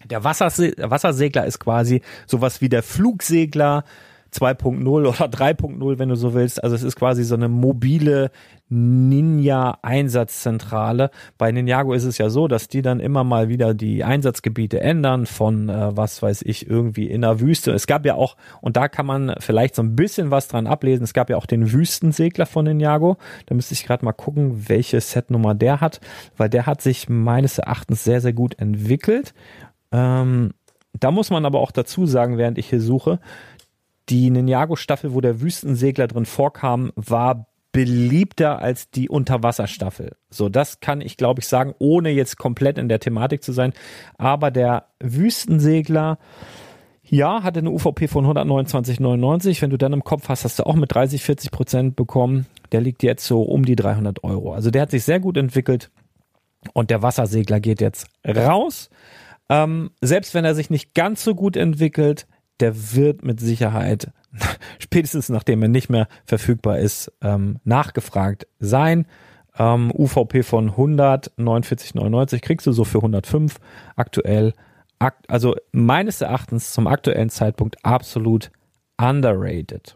Der 0.05 0.23
Wasserse 0.23 0.73
Wassersegler 0.77 1.45
ist 1.45 1.59
quasi 1.59 2.01
sowas 2.27 2.61
wie 2.61 2.69
der 2.69 2.83
Flugsegler 2.83 3.83
2.0 4.37 4.87
oder 4.87 5.11
3.0, 5.11 5.99
wenn 5.99 6.09
du 6.09 6.15
so 6.15 6.33
willst. 6.33 6.63
Also 6.63 6.75
es 6.75 6.81
ist 6.83 6.95
quasi 6.95 7.23
so 7.23 7.35
eine 7.35 7.47
mobile 7.47 8.31
Ninja-Einsatzzentrale. 8.69 11.09
Bei 11.37 11.49
Ninjago 11.51 11.93
ist 11.93 12.03
es 12.03 12.17
ja 12.17 12.29
so, 12.29 12.47
dass 12.47 12.67
die 12.67 12.81
dann 12.81 12.99
immer 12.99 13.23
mal 13.23 13.47
wieder 13.47 13.73
die 13.73 14.03
Einsatzgebiete 14.03 14.81
ändern 14.81 15.25
von, 15.25 15.69
äh, 15.69 15.95
was 15.95 16.21
weiß 16.21 16.41
ich, 16.43 16.69
irgendwie 16.69 17.07
in 17.07 17.21
der 17.21 17.39
Wüste. 17.39 17.71
Es 17.71 17.87
gab 17.87 18.05
ja 18.05 18.15
auch, 18.15 18.35
und 18.61 18.75
da 18.75 18.89
kann 18.89 19.05
man 19.05 19.35
vielleicht 19.39 19.75
so 19.75 19.81
ein 19.81 19.95
bisschen 19.95 20.31
was 20.31 20.49
dran 20.49 20.67
ablesen, 20.67 21.03
es 21.03 21.13
gab 21.13 21.29
ja 21.29 21.37
auch 21.37 21.45
den 21.45 21.71
Wüstensegler 21.71 22.45
von 22.45 22.65
Ninjago. 22.65 23.15
Da 23.45 23.55
müsste 23.55 23.73
ich 23.73 23.85
gerade 23.85 24.03
mal 24.03 24.11
gucken, 24.11 24.67
welche 24.67 24.99
Setnummer 24.99 25.55
der 25.55 25.79
hat, 25.79 26.01
weil 26.35 26.49
der 26.49 26.65
hat 26.65 26.81
sich 26.81 27.07
meines 27.07 27.57
Erachtens 27.57 28.03
sehr, 28.03 28.19
sehr 28.21 28.33
gut 28.33 28.59
entwickelt. 28.59 29.33
Ähm, 29.91 30.51
da 30.99 31.11
muss 31.11 31.29
man 31.29 31.45
aber 31.45 31.59
auch 31.59 31.71
dazu 31.71 32.05
sagen, 32.05 32.37
während 32.37 32.57
ich 32.57 32.69
hier 32.69 32.81
suche, 32.81 33.19
die 34.09 34.29
Ninjago-Staffel, 34.29 35.13
wo 35.13 35.21
der 35.21 35.41
Wüstensegler 35.41 36.07
drin 36.07 36.25
vorkam, 36.25 36.91
war 36.95 37.47
beliebter 37.71 38.59
als 38.59 38.89
die 38.89 39.09
Unterwasserstaffel. 39.09 40.15
So, 40.29 40.49
das 40.49 40.79
kann 40.79 41.01
ich, 41.01 41.17
glaube 41.17 41.41
ich, 41.41 41.47
sagen, 41.47 41.75
ohne 41.77 42.09
jetzt 42.09 42.37
komplett 42.37 42.77
in 42.77 42.89
der 42.89 42.99
Thematik 42.99 43.43
zu 43.43 43.51
sein. 43.51 43.73
Aber 44.17 44.49
der 44.49 44.87
Wüstensegler, 44.99 46.17
ja, 47.03 47.43
hatte 47.43 47.59
eine 47.59 47.69
UVP 47.69 48.07
von 48.07 48.25
129,99. 48.25 49.61
Wenn 49.61 49.69
du 49.69 49.77
dann 49.77 49.93
im 49.93 50.03
Kopf 50.03 50.27
hast, 50.29 50.43
hast 50.43 50.59
du 50.59 50.65
auch 50.65 50.75
mit 50.75 50.93
30, 50.93 51.21
40 51.21 51.51
Prozent 51.51 51.95
bekommen. 51.95 52.47
Der 52.71 52.81
liegt 52.81 53.03
jetzt 53.03 53.25
so 53.25 53.43
um 53.43 53.63
die 53.63 53.75
300 53.75 54.23
Euro. 54.23 54.53
Also 54.53 54.71
der 54.71 54.81
hat 54.81 54.91
sich 54.91 55.03
sehr 55.03 55.19
gut 55.19 55.37
entwickelt. 55.37 55.91
Und 56.73 56.89
der 56.89 57.01
Wassersegler 57.01 57.59
geht 57.59 57.79
jetzt 57.79 58.07
raus. 58.27 58.89
Ähm, 59.49 59.91
selbst 60.01 60.33
wenn 60.33 60.45
er 60.45 60.55
sich 60.55 60.69
nicht 60.69 60.95
ganz 60.95 61.23
so 61.23 61.35
gut 61.35 61.55
entwickelt, 61.55 62.27
der 62.59 62.95
wird 62.95 63.23
mit 63.23 63.39
Sicherheit 63.39 64.11
spätestens 64.79 65.29
nachdem 65.29 65.61
er 65.61 65.67
nicht 65.69 65.89
mehr 65.89 66.07
verfügbar 66.25 66.79
ist, 66.79 67.11
ähm, 67.21 67.59
nachgefragt 67.63 68.47
sein. 68.59 69.05
Ähm, 69.57 69.91
UVP 69.91 70.43
von 70.43 70.71
149,99 70.71 72.41
kriegst 72.41 72.67
du 72.67 72.71
so 72.71 72.83
für 72.83 72.99
105 72.99 73.55
aktuell. 73.95 74.53
Akt, 74.99 75.29
also 75.29 75.55
meines 75.71 76.21
Erachtens 76.21 76.73
zum 76.73 76.87
aktuellen 76.87 77.29
Zeitpunkt 77.29 77.83
absolut 77.83 78.51
underrated. 78.97 79.95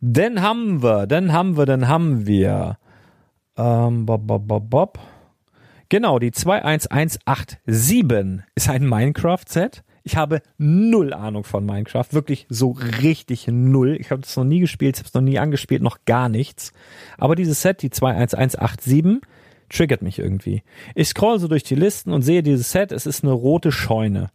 Dann 0.00 0.42
haben 0.42 0.82
wir, 0.82 1.06
dann 1.06 1.32
haben 1.32 1.56
wir, 1.56 1.66
dann 1.66 1.88
haben 1.88 2.26
wir, 2.26 2.78
ähm, 3.56 4.06
bob, 4.06 4.26
bob, 4.26 4.46
bob, 4.46 4.70
bob. 4.70 4.98
Genau, 5.88 6.18
die 6.18 6.32
21187 6.32 7.58
ist 8.54 8.68
ein 8.68 8.86
Minecraft-Set. 8.86 9.84
Ich 10.06 10.16
habe 10.16 10.40
null 10.56 11.12
Ahnung 11.12 11.42
von 11.42 11.66
Minecraft, 11.66 12.06
wirklich 12.12 12.46
so 12.48 12.70
richtig 13.02 13.48
null. 13.48 13.96
Ich 14.00 14.12
habe 14.12 14.22
das 14.22 14.36
noch 14.36 14.44
nie 14.44 14.60
gespielt, 14.60 14.94
ich 14.94 15.00
habe 15.00 15.08
es 15.08 15.14
noch 15.14 15.20
nie 15.20 15.40
angespielt, 15.40 15.82
noch 15.82 15.98
gar 16.04 16.28
nichts. 16.28 16.72
Aber 17.18 17.34
dieses 17.34 17.60
Set, 17.60 17.82
die 17.82 17.90
21187, 17.90 19.20
triggert 19.68 20.02
mich 20.02 20.20
irgendwie. 20.20 20.62
Ich 20.94 21.08
scroll 21.08 21.40
so 21.40 21.48
durch 21.48 21.64
die 21.64 21.74
Listen 21.74 22.12
und 22.12 22.22
sehe 22.22 22.44
dieses 22.44 22.70
Set, 22.70 22.92
es 22.92 23.04
ist 23.04 23.24
eine 23.24 23.32
rote 23.32 23.72
Scheune. 23.72 24.30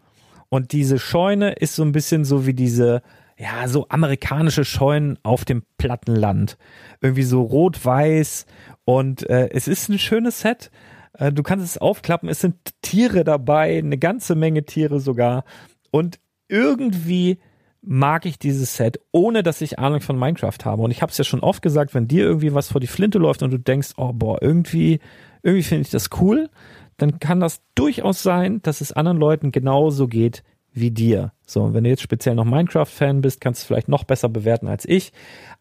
Und 0.50 0.74
diese 0.74 1.00
Scheune 1.00 1.54
ist 1.54 1.78
so 1.78 1.84
ein 1.84 1.94
bisschen 1.94 2.26
so 2.26 2.46
wie 2.46 2.54
diese, 2.54 3.02
ja, 3.38 3.70
so 3.70 3.86
amerikanische 3.88 4.66
Scheunen 4.66 5.20
auf 5.24 5.46
dem 5.46 5.64
Plattenland. 5.78 6.58
Irgendwie 7.00 7.24
so 7.24 7.44
rot-weiß 7.44 8.46
und 8.84 9.30
äh, 9.30 9.48
es 9.54 9.70
ist 9.70 9.88
ein 9.88 10.00
schönes 10.00 10.42
Set. 10.42 10.70
Äh, 11.14 11.32
du 11.32 11.44
kannst 11.44 11.66
es 11.66 11.78
aufklappen, 11.78 12.30
es 12.30 12.40
sind 12.40 12.56
Tiere 12.82 13.24
dabei, 13.24 13.78
eine 13.78 13.98
ganze 13.98 14.36
Menge 14.36 14.66
Tiere 14.66 15.00
sogar. 15.00 15.44
Und 15.92 16.20
irgendwie 16.48 17.40
mag 17.82 18.26
ich 18.26 18.38
dieses 18.38 18.76
Set, 18.76 19.00
ohne 19.12 19.42
dass 19.44 19.62
ich 19.62 19.80
Ahnung 19.80 20.02
von 20.02 20.18
Minecraft 20.18 20.58
habe. 20.66 20.84
Und 20.84 20.92
ich 20.92 21.02
habe 21.02 21.12
es 21.12 21.18
ja 21.18 21.24
schon 21.24 21.40
oft 21.40 21.62
gesagt, 21.62 21.96
wenn 21.96 22.08
dir 22.08 22.24
irgendwie 22.24 22.54
was 22.54 22.72
vor 22.72 22.80
die 22.80 22.88
Flinte 22.88 23.18
läuft 23.18 23.42
und 23.42 23.52
du 23.52 23.58
denkst, 23.58 23.94
oh 23.98 24.14
boah, 24.14 24.42
irgendwie, 24.42 25.00
irgendwie 25.42 25.64
finde 25.64 25.82
ich 25.84 25.90
das 25.90 26.10
cool, 26.20 26.50
dann 26.98 27.20
kann 27.20 27.40
das 27.40 27.62
durchaus 27.74 28.22
sein, 28.22 28.62
dass 28.62 28.82
es 28.82 28.92
anderen 28.92 29.18
Leuten 29.18 29.52
genauso 29.52 30.08
geht 30.08 30.44
wie 30.74 30.92
dir. 30.92 31.34
So, 31.46 31.64
und 31.64 31.74
wenn 31.74 31.84
du 31.84 31.90
jetzt 31.90 32.04
speziell 32.04 32.36
noch 32.36 32.46
Minecraft-Fan 32.46 33.22
bist, 33.22 33.42
kannst 33.42 33.62
du 33.62 33.64
es 33.64 33.68
vielleicht 33.68 33.88
noch 33.90 34.04
besser 34.04 34.30
bewerten 34.30 34.68
als 34.68 34.86
ich. 34.86 35.12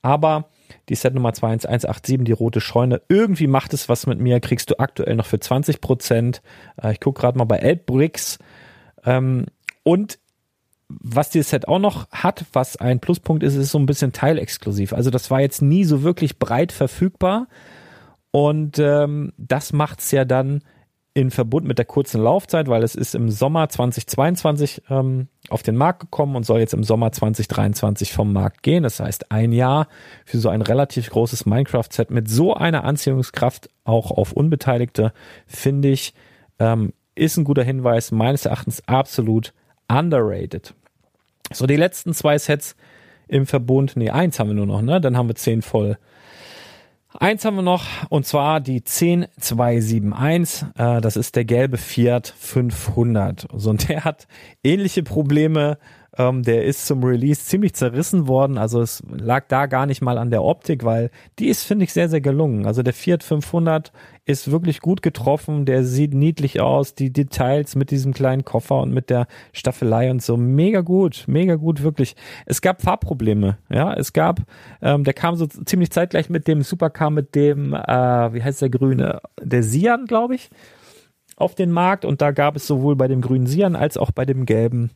Aber 0.02 0.50
die 0.88 0.94
Set 0.94 1.14
Nummer 1.14 1.32
21187, 1.32 2.24
die 2.24 2.32
rote 2.32 2.60
Scheune, 2.60 3.02
irgendwie 3.08 3.46
macht 3.46 3.74
es 3.74 3.88
was 3.88 4.06
mit 4.06 4.20
mir, 4.20 4.40
kriegst 4.40 4.70
du 4.70 4.78
aktuell 4.78 5.16
noch 5.16 5.26
für 5.26 5.40
20 5.40 5.80
Prozent. 5.80 6.42
Äh, 6.82 6.92
ich 6.92 7.00
gucke 7.00 7.20
gerade 7.20 7.38
mal 7.38 7.44
bei 7.44 7.58
Elbricks. 7.58 8.38
Ähm, 9.04 9.46
und 9.82 10.18
was 10.88 11.30
dieses 11.30 11.50
Set 11.50 11.68
auch 11.68 11.78
noch 11.78 12.08
hat, 12.10 12.44
was 12.52 12.76
ein 12.76 13.00
Pluspunkt 13.00 13.42
ist, 13.42 13.54
ist 13.54 13.70
so 13.70 13.78
ein 13.78 13.86
bisschen 13.86 14.12
teilexklusiv. 14.12 14.92
Also 14.92 15.10
das 15.10 15.30
war 15.30 15.40
jetzt 15.40 15.62
nie 15.62 15.84
so 15.84 16.02
wirklich 16.02 16.38
breit 16.38 16.72
verfügbar. 16.72 17.46
Und 18.32 18.78
ähm, 18.78 19.32
das 19.36 19.72
macht's 19.72 20.10
ja 20.10 20.24
dann 20.24 20.62
in 21.20 21.30
Verbund 21.30 21.66
mit 21.66 21.76
der 21.76 21.84
kurzen 21.84 22.22
Laufzeit, 22.22 22.68
weil 22.68 22.82
es 22.82 22.94
ist 22.94 23.14
im 23.14 23.28
Sommer 23.28 23.68
2022 23.68 24.84
ähm, 24.88 25.28
auf 25.50 25.62
den 25.62 25.76
Markt 25.76 26.00
gekommen 26.00 26.34
und 26.34 26.46
soll 26.46 26.60
jetzt 26.60 26.72
im 26.72 26.82
Sommer 26.82 27.12
2023 27.12 28.12
vom 28.12 28.32
Markt 28.32 28.62
gehen. 28.62 28.82
Das 28.84 29.00
heißt 29.00 29.30
ein 29.30 29.52
Jahr 29.52 29.86
für 30.24 30.38
so 30.38 30.48
ein 30.48 30.62
relativ 30.62 31.10
großes 31.10 31.44
Minecraft-Set 31.44 32.10
mit 32.10 32.30
so 32.30 32.54
einer 32.54 32.84
Anziehungskraft 32.84 33.68
auch 33.84 34.10
auf 34.10 34.32
Unbeteiligte, 34.32 35.12
finde 35.46 35.90
ich, 35.90 36.14
ähm, 36.58 36.94
ist 37.14 37.36
ein 37.36 37.44
guter 37.44 37.64
Hinweis, 37.64 38.12
meines 38.12 38.46
Erachtens 38.46 38.82
absolut 38.88 39.52
underrated. 39.88 40.74
So, 41.52 41.66
die 41.66 41.76
letzten 41.76 42.14
zwei 42.14 42.38
Sets 42.38 42.76
im 43.28 43.46
Verbund, 43.46 43.92
nee, 43.94 44.08
eins 44.08 44.40
haben 44.40 44.48
wir 44.48 44.54
nur 44.54 44.66
noch, 44.66 44.80
ne? 44.80 45.02
Dann 45.02 45.18
haben 45.18 45.28
wir 45.28 45.34
zehn 45.34 45.60
voll. 45.60 45.98
Eins 47.18 47.44
haben 47.44 47.56
wir 47.56 47.62
noch, 47.62 47.86
und 48.08 48.24
zwar 48.24 48.60
die 48.60 48.84
10271. 48.84 50.68
Äh, 50.76 51.00
das 51.00 51.16
ist 51.16 51.34
der 51.34 51.44
gelbe 51.44 51.76
Fiat 51.76 52.32
500. 52.38 53.48
So, 53.52 53.70
und 53.70 53.88
der 53.88 54.04
hat 54.04 54.28
ähnliche 54.62 55.02
Probleme 55.02 55.78
ähm, 56.18 56.42
der 56.42 56.64
ist 56.64 56.86
zum 56.86 57.04
Release 57.04 57.44
ziemlich 57.44 57.74
zerrissen 57.74 58.26
worden. 58.26 58.58
Also 58.58 58.80
es 58.80 59.02
lag 59.10 59.46
da 59.48 59.66
gar 59.66 59.86
nicht 59.86 60.02
mal 60.02 60.18
an 60.18 60.30
der 60.30 60.42
Optik, 60.42 60.84
weil 60.84 61.10
die 61.38 61.48
ist, 61.48 61.64
finde 61.64 61.84
ich, 61.84 61.92
sehr, 61.92 62.08
sehr 62.08 62.20
gelungen. 62.20 62.66
Also 62.66 62.82
der 62.82 62.92
Fiat 62.92 63.22
500 63.22 63.92
ist 64.24 64.50
wirklich 64.50 64.80
gut 64.80 65.02
getroffen. 65.02 65.66
Der 65.66 65.84
sieht 65.84 66.12
niedlich 66.12 66.60
aus. 66.60 66.94
Die 66.94 67.12
Details 67.12 67.76
mit 67.76 67.90
diesem 67.90 68.12
kleinen 68.12 68.44
Koffer 68.44 68.80
und 68.80 68.92
mit 68.92 69.08
der 69.08 69.28
Staffelei 69.52 70.10
und 70.10 70.22
so. 70.22 70.36
Mega 70.36 70.80
gut, 70.80 71.24
mega 71.28 71.54
gut, 71.54 71.82
wirklich. 71.82 72.16
Es 72.46 72.60
gab 72.60 72.82
Farbprobleme. 72.82 73.58
Ja, 73.70 73.94
es 73.94 74.12
gab, 74.12 74.40
ähm, 74.82 75.04
der 75.04 75.14
kam 75.14 75.36
so 75.36 75.46
ziemlich 75.46 75.90
zeitgleich 75.90 76.28
mit 76.28 76.48
dem 76.48 76.62
Supercar, 76.62 77.10
mit 77.10 77.34
dem, 77.34 77.72
äh, 77.72 78.34
wie 78.34 78.42
heißt 78.42 78.62
der 78.62 78.70
grüne? 78.70 79.20
Der 79.40 79.62
Sian, 79.62 80.06
glaube 80.06 80.34
ich 80.34 80.50
auf 81.36 81.54
den 81.54 81.70
Markt 81.70 82.04
und 82.04 82.20
da 82.20 82.32
gab 82.32 82.56
es 82.56 82.66
sowohl 82.66 82.96
bei 82.96 83.08
dem 83.08 83.22
grünen 83.22 83.46
Sian 83.46 83.74
als 83.74 83.96
auch 83.96 84.10
bei 84.10 84.26
dem 84.26 84.44
gelben 84.44 84.90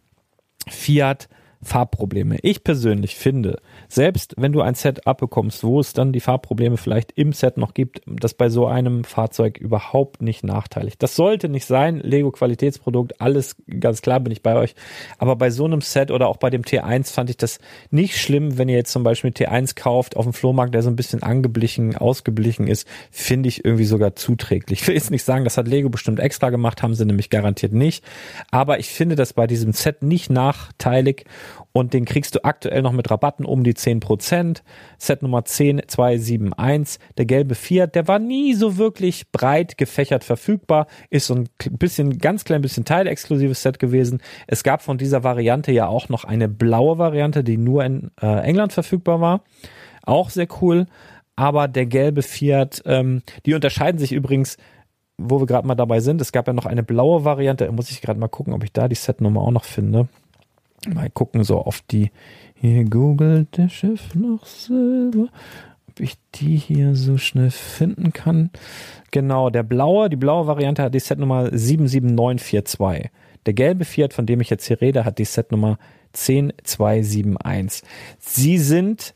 Fiat 0.68 1.28
Farbprobleme. 1.62 2.38
Ich 2.42 2.62
persönlich 2.62 3.16
finde, 3.16 3.60
selbst 3.94 4.34
wenn 4.36 4.52
du 4.52 4.60
ein 4.60 4.74
Set 4.74 5.06
abbekommst, 5.06 5.62
wo 5.62 5.78
es 5.78 5.92
dann 5.92 6.12
die 6.12 6.20
Farbprobleme 6.20 6.76
vielleicht 6.76 7.12
im 7.12 7.32
Set 7.32 7.56
noch 7.56 7.74
gibt, 7.74 8.00
das 8.06 8.34
bei 8.34 8.48
so 8.48 8.66
einem 8.66 9.04
Fahrzeug 9.04 9.58
überhaupt 9.58 10.20
nicht 10.20 10.42
nachteilig. 10.42 10.98
Das 10.98 11.14
sollte 11.14 11.48
nicht 11.48 11.64
sein. 11.64 12.00
Lego 12.00 12.32
Qualitätsprodukt, 12.32 13.20
alles 13.20 13.56
ganz 13.78 14.02
klar 14.02 14.18
bin 14.18 14.32
ich 14.32 14.42
bei 14.42 14.56
euch. 14.56 14.74
Aber 15.18 15.36
bei 15.36 15.50
so 15.50 15.64
einem 15.64 15.80
Set 15.80 16.10
oder 16.10 16.26
auch 16.26 16.38
bei 16.38 16.50
dem 16.50 16.62
T1 16.62 17.12
fand 17.12 17.30
ich 17.30 17.36
das 17.36 17.60
nicht 17.90 18.18
schlimm, 18.18 18.58
wenn 18.58 18.68
ihr 18.68 18.76
jetzt 18.76 18.90
zum 18.90 19.04
Beispiel 19.04 19.30
T1 19.30 19.76
kauft 19.76 20.16
auf 20.16 20.24
dem 20.24 20.32
Flohmarkt, 20.32 20.74
der 20.74 20.82
so 20.82 20.90
ein 20.90 20.96
bisschen 20.96 21.22
angeblichen, 21.22 21.96
ausgeblichen 21.96 22.66
ist, 22.66 22.88
finde 23.12 23.48
ich 23.48 23.64
irgendwie 23.64 23.84
sogar 23.84 24.16
zuträglich. 24.16 24.82
Ich 24.82 24.88
will 24.88 24.96
jetzt 24.96 25.12
nicht 25.12 25.24
sagen, 25.24 25.44
das 25.44 25.56
hat 25.56 25.68
Lego 25.68 25.88
bestimmt 25.88 26.18
extra 26.18 26.50
gemacht, 26.50 26.82
haben 26.82 26.94
sie 26.94 27.06
nämlich 27.06 27.30
garantiert 27.30 27.72
nicht. 27.72 28.04
Aber 28.50 28.80
ich 28.80 28.88
finde 28.88 29.14
das 29.14 29.34
bei 29.34 29.46
diesem 29.46 29.72
Set 29.72 30.02
nicht 30.02 30.30
nachteilig 30.30 31.26
und 31.76 31.92
den 31.92 32.04
kriegst 32.04 32.36
du 32.36 32.44
aktuell 32.44 32.82
noch 32.82 32.92
mit 32.92 33.10
Rabatten 33.10 33.44
um 33.44 33.64
die 33.64 33.74
10%. 33.84 34.62
Set 34.98 35.22
Nummer 35.22 35.44
10271, 35.44 36.98
der 37.18 37.24
gelbe 37.24 37.54
Fiat, 37.54 37.94
der 37.94 38.08
war 38.08 38.18
nie 38.18 38.54
so 38.54 38.76
wirklich 38.76 39.30
breit 39.32 39.76
gefächert 39.76 40.24
verfügbar, 40.24 40.86
ist 41.10 41.26
so 41.26 41.34
ein 41.34 41.48
bisschen, 41.70 42.18
ganz 42.18 42.44
klein 42.44 42.62
bisschen 42.62 42.84
teilexklusives 42.84 43.62
Set 43.62 43.78
gewesen. 43.78 44.20
Es 44.46 44.62
gab 44.62 44.82
von 44.82 44.98
dieser 44.98 45.24
Variante 45.24 45.72
ja 45.72 45.86
auch 45.86 46.08
noch 46.08 46.24
eine 46.24 46.48
blaue 46.48 46.98
Variante, 46.98 47.44
die 47.44 47.56
nur 47.56 47.84
in 47.84 48.10
äh, 48.20 48.40
England 48.40 48.72
verfügbar 48.72 49.20
war. 49.20 49.44
Auch 50.04 50.30
sehr 50.30 50.48
cool. 50.60 50.86
Aber 51.36 51.66
der 51.66 51.86
gelbe 51.86 52.22
Fiat, 52.22 52.82
ähm, 52.86 53.22
die 53.44 53.54
unterscheiden 53.54 53.98
sich 53.98 54.12
übrigens 54.12 54.56
wo 55.16 55.40
wir 55.40 55.46
gerade 55.46 55.66
mal 55.66 55.74
dabei 55.74 56.00
sind, 56.00 56.20
es 56.20 56.32
gab 56.32 56.46
ja 56.46 56.52
noch 56.52 56.66
eine 56.66 56.82
blaue 56.82 57.24
Variante, 57.24 57.70
muss 57.70 57.90
ich 57.90 58.02
gerade 58.02 58.18
mal 58.18 58.28
gucken, 58.28 58.52
ob 58.52 58.64
ich 58.64 58.72
da 58.72 58.88
die 58.88 58.96
Setnummer 58.96 59.42
auch 59.42 59.50
noch 59.50 59.64
finde. 59.64 60.08
Mal 60.92 61.08
gucken, 61.08 61.44
so 61.44 61.58
auf 61.58 61.80
die. 61.82 62.10
Hier 62.64 62.84
googelt 62.84 63.58
der 63.58 63.68
Chef 63.68 64.14
noch 64.14 64.46
selber. 64.46 65.28
ob 65.86 66.00
ich 66.00 66.14
die 66.34 66.56
hier 66.56 66.96
so 66.96 67.18
schnell 67.18 67.50
finden 67.50 68.14
kann. 68.14 68.48
Genau, 69.10 69.50
der 69.50 69.62
blaue, 69.62 70.08
die 70.08 70.16
blaue 70.16 70.46
Variante 70.46 70.82
hat 70.82 70.94
die 70.94 70.98
Setnummer 70.98 71.50
77942. 71.50 73.10
Der 73.44 73.52
gelbe 73.52 73.84
Fiat, 73.84 74.14
von 74.14 74.24
dem 74.24 74.40
ich 74.40 74.48
jetzt 74.48 74.64
hier 74.66 74.80
rede, 74.80 75.04
hat 75.04 75.18
die 75.18 75.26
Setnummer 75.26 75.76
10271. 76.14 77.86
Sie 78.18 78.56
sind 78.56 79.14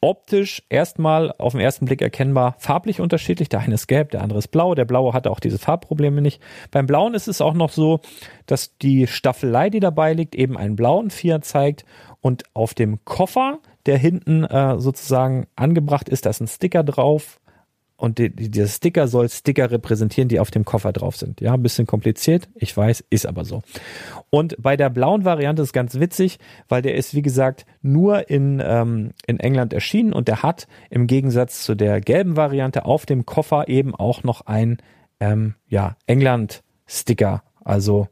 optisch 0.00 0.62
erstmal 0.70 1.32
auf 1.38 1.52
den 1.52 1.60
ersten 1.60 1.84
Blick 1.84 2.00
erkennbar 2.00 2.54
farblich 2.58 3.00
unterschiedlich. 3.00 3.48
Der 3.48 3.60
eine 3.60 3.74
ist 3.74 3.86
gelb, 3.86 4.10
der 4.12 4.22
andere 4.22 4.38
ist 4.38 4.48
blau. 4.48 4.74
Der 4.74 4.84
blaue 4.84 5.12
hatte 5.12 5.30
auch 5.30 5.40
diese 5.40 5.58
Farbprobleme 5.58 6.22
nicht. 6.22 6.40
Beim 6.70 6.86
blauen 6.86 7.14
ist 7.14 7.28
es 7.28 7.40
auch 7.40 7.54
noch 7.54 7.70
so, 7.70 8.00
dass 8.46 8.76
die 8.78 9.06
Staffelei, 9.06 9.68
die 9.70 9.80
dabei 9.80 10.14
liegt, 10.14 10.34
eben 10.34 10.56
einen 10.56 10.76
blauen 10.76 11.10
Fiat 11.10 11.44
zeigt 11.44 11.84
und 12.20 12.44
auf 12.54 12.74
dem 12.74 13.04
Koffer, 13.04 13.58
der 13.86 13.98
hinten 13.98 14.44
äh, 14.44 14.78
sozusagen 14.78 15.46
angebracht 15.56 16.08
ist, 16.08 16.26
da 16.26 16.30
ist 16.30 16.40
ein 16.40 16.48
Sticker 16.48 16.82
drauf 16.82 17.40
und 18.00 18.18
die, 18.18 18.34
die, 18.34 18.50
dieser 18.50 18.68
Sticker 18.68 19.08
soll 19.08 19.28
Sticker 19.28 19.70
repräsentieren, 19.70 20.28
die 20.28 20.40
auf 20.40 20.50
dem 20.50 20.64
Koffer 20.64 20.92
drauf 20.92 21.16
sind. 21.16 21.40
Ja, 21.40 21.52
ein 21.54 21.62
bisschen 21.62 21.86
kompliziert, 21.86 22.48
ich 22.54 22.76
weiß, 22.76 23.04
ist 23.10 23.26
aber 23.26 23.44
so. 23.44 23.62
Und 24.30 24.56
bei 24.58 24.76
der 24.76 24.90
blauen 24.90 25.24
Variante 25.24 25.62
ist 25.62 25.72
ganz 25.72 26.00
witzig, 26.00 26.38
weil 26.68 26.82
der 26.82 26.94
ist, 26.94 27.14
wie 27.14 27.22
gesagt, 27.22 27.66
nur 27.82 28.30
in, 28.30 28.62
ähm, 28.64 29.10
in 29.26 29.38
England 29.38 29.72
erschienen 29.72 30.12
und 30.12 30.28
der 30.28 30.42
hat 30.42 30.66
im 30.88 31.06
Gegensatz 31.06 31.62
zu 31.62 31.74
der 31.74 32.00
gelben 32.00 32.36
Variante 32.36 32.86
auf 32.86 33.06
dem 33.06 33.26
Koffer 33.26 33.68
eben 33.68 33.94
auch 33.94 34.24
noch 34.24 34.46
ein 34.46 34.78
ähm, 35.20 35.54
ja, 35.68 35.96
England-Sticker. 36.06 37.42
Also 37.62 38.08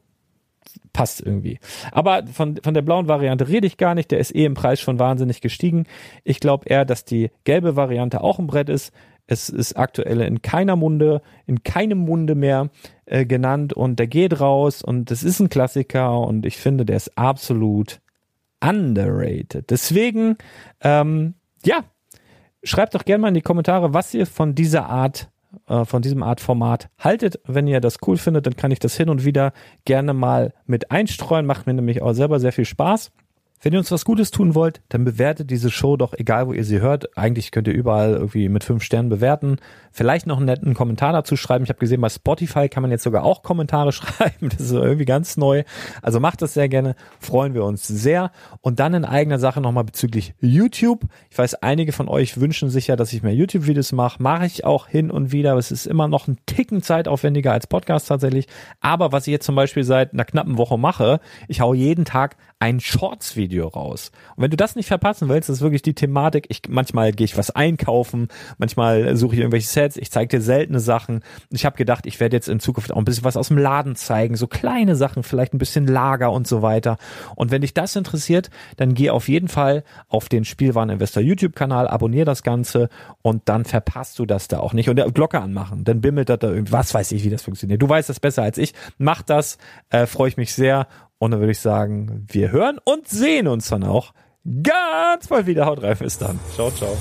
passt 0.93 1.21
irgendwie. 1.21 1.59
Aber 1.91 2.25
von, 2.27 2.57
von 2.57 2.73
der 2.73 2.81
blauen 2.81 3.07
Variante 3.07 3.47
rede 3.47 3.67
ich 3.67 3.77
gar 3.77 3.95
nicht. 3.95 4.11
Der 4.11 4.19
ist 4.19 4.35
eh 4.35 4.45
im 4.45 4.53
Preis 4.53 4.79
schon 4.79 4.99
wahnsinnig 4.99 5.41
gestiegen. 5.41 5.85
Ich 6.23 6.39
glaube 6.39 6.67
eher, 6.67 6.85
dass 6.85 7.05
die 7.05 7.31
gelbe 7.43 7.75
Variante 7.75 8.21
auch 8.21 8.39
ein 8.39 8.47
Brett 8.47 8.69
ist. 8.69 8.91
Es 9.31 9.47
ist 9.47 9.77
aktuell 9.77 10.21
in 10.21 10.41
keiner 10.41 10.75
Munde, 10.75 11.21
in 11.45 11.63
keinem 11.63 11.99
Munde 11.99 12.33
mehr 12.33 12.71
äh, 13.05 13.27
genannt 13.27 13.73
und 13.73 13.99
der 13.99 14.07
geht 14.07 14.39
raus 14.39 14.81
und 14.81 15.11
es 15.11 15.21
ist 15.21 15.39
ein 15.39 15.49
Klassiker 15.49 16.19
und 16.19 16.47
ich 16.47 16.57
finde, 16.57 16.83
der 16.83 16.97
ist 16.97 17.15
absolut 17.15 18.01
underrated. 18.59 19.69
Deswegen, 19.69 20.35
ähm, 20.81 21.35
ja, 21.63 21.83
schreibt 22.63 22.95
doch 22.95 23.05
gerne 23.05 23.21
mal 23.21 23.27
in 23.27 23.35
die 23.35 23.41
Kommentare, 23.41 23.93
was 23.93 24.15
ihr 24.15 24.25
von 24.25 24.55
dieser 24.55 24.89
Art 24.89 25.29
äh, 25.67 25.85
von 25.85 26.01
diesem 26.01 26.23
Art 26.23 26.41
Format 26.41 26.89
haltet. 26.97 27.39
Wenn 27.45 27.67
ihr 27.67 27.81
das 27.81 27.97
cool 28.07 28.17
findet, 28.17 28.47
dann 28.47 28.55
kann 28.55 28.71
ich 28.71 28.79
das 28.79 28.97
hin 28.97 29.09
und 29.09 29.25
wieder 29.25 29.53
gerne 29.85 30.13
mal 30.13 30.53
mit 30.65 30.89
einstreuen. 30.89 31.45
Macht 31.45 31.67
mir 31.67 31.75
nämlich 31.75 32.01
auch 32.01 32.13
selber 32.13 32.39
sehr 32.39 32.51
viel 32.51 32.65
Spaß. 32.65 33.11
Wenn 33.61 33.73
ihr 33.73 33.79
uns 33.79 33.91
was 33.91 34.05
Gutes 34.05 34.31
tun 34.31 34.55
wollt, 34.55 34.81
dann 34.87 35.03
bewertet 35.03 35.51
diese 35.51 35.69
Show 35.69 35.97
doch, 35.97 36.13
egal 36.13 36.47
wo 36.47 36.53
ihr 36.53 36.63
sie 36.63 36.79
hört. 36.79 37.17
Eigentlich 37.17 37.51
könnt 37.51 37.67
ihr 37.67 37.73
überall 37.73 38.13
irgendwie 38.13 38.47
mit 38.47 38.63
fünf 38.63 38.83
Sternen 38.83 39.09
bewerten. 39.09 39.57
Vielleicht 39.91 40.27
noch 40.27 40.37
einen 40.37 40.45
netten 40.45 40.73
Kommentar 40.73 41.13
dazu 41.13 41.35
schreiben. 41.35 41.63
Ich 41.63 41.69
habe 41.69 41.79
gesehen, 41.79 42.01
bei 42.01 42.09
Spotify 42.09 42.69
kann 42.69 42.81
man 42.81 42.91
jetzt 42.91 43.03
sogar 43.03 43.23
auch 43.23 43.43
Kommentare 43.43 43.91
schreiben. 43.93 44.49
Das 44.49 44.59
ist 44.61 44.71
irgendwie 44.71 45.05
ganz 45.05 45.37
neu. 45.37 45.63
Also 46.01 46.19
macht 46.19 46.41
das 46.41 46.53
sehr 46.53 46.69
gerne. 46.69 46.95
Freuen 47.19 47.53
wir 47.53 47.63
uns 47.63 47.87
sehr. 47.87 48.31
Und 48.61 48.79
dann 48.79 48.93
in 48.93 49.05
eigener 49.05 49.39
Sache 49.39 49.61
nochmal 49.61 49.83
bezüglich 49.83 50.33
YouTube. 50.39 51.05
Ich 51.29 51.37
weiß, 51.37 51.55
einige 51.55 51.91
von 51.91 52.07
euch 52.07 52.39
wünschen 52.39 52.69
sich 52.69 52.87
ja, 52.87 52.95
dass 52.95 53.13
ich 53.13 53.23
mehr 53.23 53.33
YouTube-Videos 53.33 53.91
mache. 53.91 54.21
Mache 54.21 54.45
ich 54.45 54.65
auch 54.65 54.87
hin 54.87 55.11
und 55.11 55.31
wieder. 55.31 55.55
Es 55.57 55.71
ist 55.71 55.85
immer 55.85 56.07
noch 56.07 56.27
ein 56.27 56.37
Ticken 56.45 56.81
zeitaufwendiger 56.81 57.51
als 57.51 57.67
Podcast 57.67 58.07
tatsächlich. 58.07 58.47
Aber 58.79 59.11
was 59.11 59.27
ich 59.27 59.31
jetzt 59.31 59.45
zum 59.45 59.55
Beispiel 59.55 59.83
seit 59.83 60.13
einer 60.13 60.25
knappen 60.25 60.57
Woche 60.57 60.77
mache, 60.77 61.19
ich 61.47 61.61
hau 61.61 61.73
jeden 61.73 62.05
Tag 62.05 62.37
ein 62.59 62.81
Shorts-Video 62.81 63.67
raus. 63.69 64.11
Und 64.35 64.43
wenn 64.43 64.51
du 64.51 64.57
das 64.57 64.75
nicht 64.75 64.87
verpassen 64.87 65.29
willst, 65.29 65.49
ist 65.49 65.61
wirklich 65.61 65.81
die 65.81 65.93
Thematik. 65.93 66.45
Ich, 66.49 66.63
manchmal 66.67 67.13
gehe 67.13 67.25
ich 67.25 67.37
was 67.37 67.51
einkaufen, 67.51 68.27
manchmal 68.57 69.15
suche 69.15 69.35
ich 69.35 69.39
irgendwelche 69.39 69.69
Sets, 69.79 69.95
ich 69.95 70.11
zeige 70.11 70.37
dir 70.37 70.41
seltene 70.41 70.81
Sachen. 70.81 71.21
Ich 71.51 71.65
habe 71.65 71.77
gedacht, 71.77 72.05
ich 72.05 72.19
werde 72.19 72.35
jetzt 72.35 72.49
in 72.49 72.59
Zukunft 72.59 72.91
auch 72.91 72.97
ein 72.97 73.05
bisschen 73.05 73.23
was 73.23 73.37
aus 73.37 73.47
dem 73.47 73.57
Laden 73.57 73.95
zeigen, 73.95 74.35
so 74.35 74.45
kleine 74.45 74.97
Sachen, 74.97 75.23
vielleicht 75.23 75.53
ein 75.53 75.57
bisschen 75.57 75.87
Lager 75.87 76.33
und 76.33 76.47
so 76.47 76.61
weiter. 76.61 76.97
Und 77.35 77.51
wenn 77.51 77.61
dich 77.61 77.73
das 77.73 77.95
interessiert, 77.95 78.49
dann 78.75 78.93
geh 78.93 79.09
auf 79.09 79.29
jeden 79.29 79.47
Fall 79.47 79.85
auf 80.09 80.27
den 80.27 80.43
Spielwareninvestor 80.43 81.23
YouTube-Kanal, 81.23 81.87
abonniere 81.87 82.25
das 82.25 82.43
Ganze 82.43 82.89
und 83.21 83.47
dann 83.47 83.63
verpasst 83.63 84.19
du 84.19 84.25
das 84.25 84.49
da 84.49 84.59
auch 84.59 84.73
nicht. 84.73 84.89
Und 84.89 84.97
der 84.97 85.09
Glocke 85.11 85.39
anmachen, 85.39 85.85
dann 85.85 86.01
bimmelt 86.01 86.27
das 86.27 86.39
da 86.39 86.49
irgendwie, 86.49 86.73
was 86.73 86.93
weiß 86.93 87.13
ich, 87.13 87.23
wie 87.23 87.29
das 87.29 87.43
funktioniert. 87.43 87.81
Du 87.81 87.87
weißt 87.87 88.09
das 88.09 88.19
besser 88.19 88.43
als 88.43 88.57
ich. 88.57 88.73
Mach 88.97 89.21
das, 89.21 89.57
äh, 89.91 90.07
freue 90.07 90.27
ich 90.27 90.35
mich 90.35 90.53
sehr 90.53 90.87
und 91.19 91.31
dann 91.31 91.39
würde 91.39 91.53
ich 91.53 91.59
sagen, 91.59 92.25
wir 92.29 92.51
hören 92.51 92.79
und 92.83 93.07
sehen 93.07 93.47
uns 93.47 93.69
dann 93.69 93.85
auch 93.85 94.13
ganz 94.61 95.27
bald 95.27 95.47
wieder. 95.47 95.65
Haut 95.65 95.81
rein, 95.83 95.97
bis 95.97 96.17
dann. 96.17 96.37
Ciao, 96.53 96.69
ciao. 96.71 96.97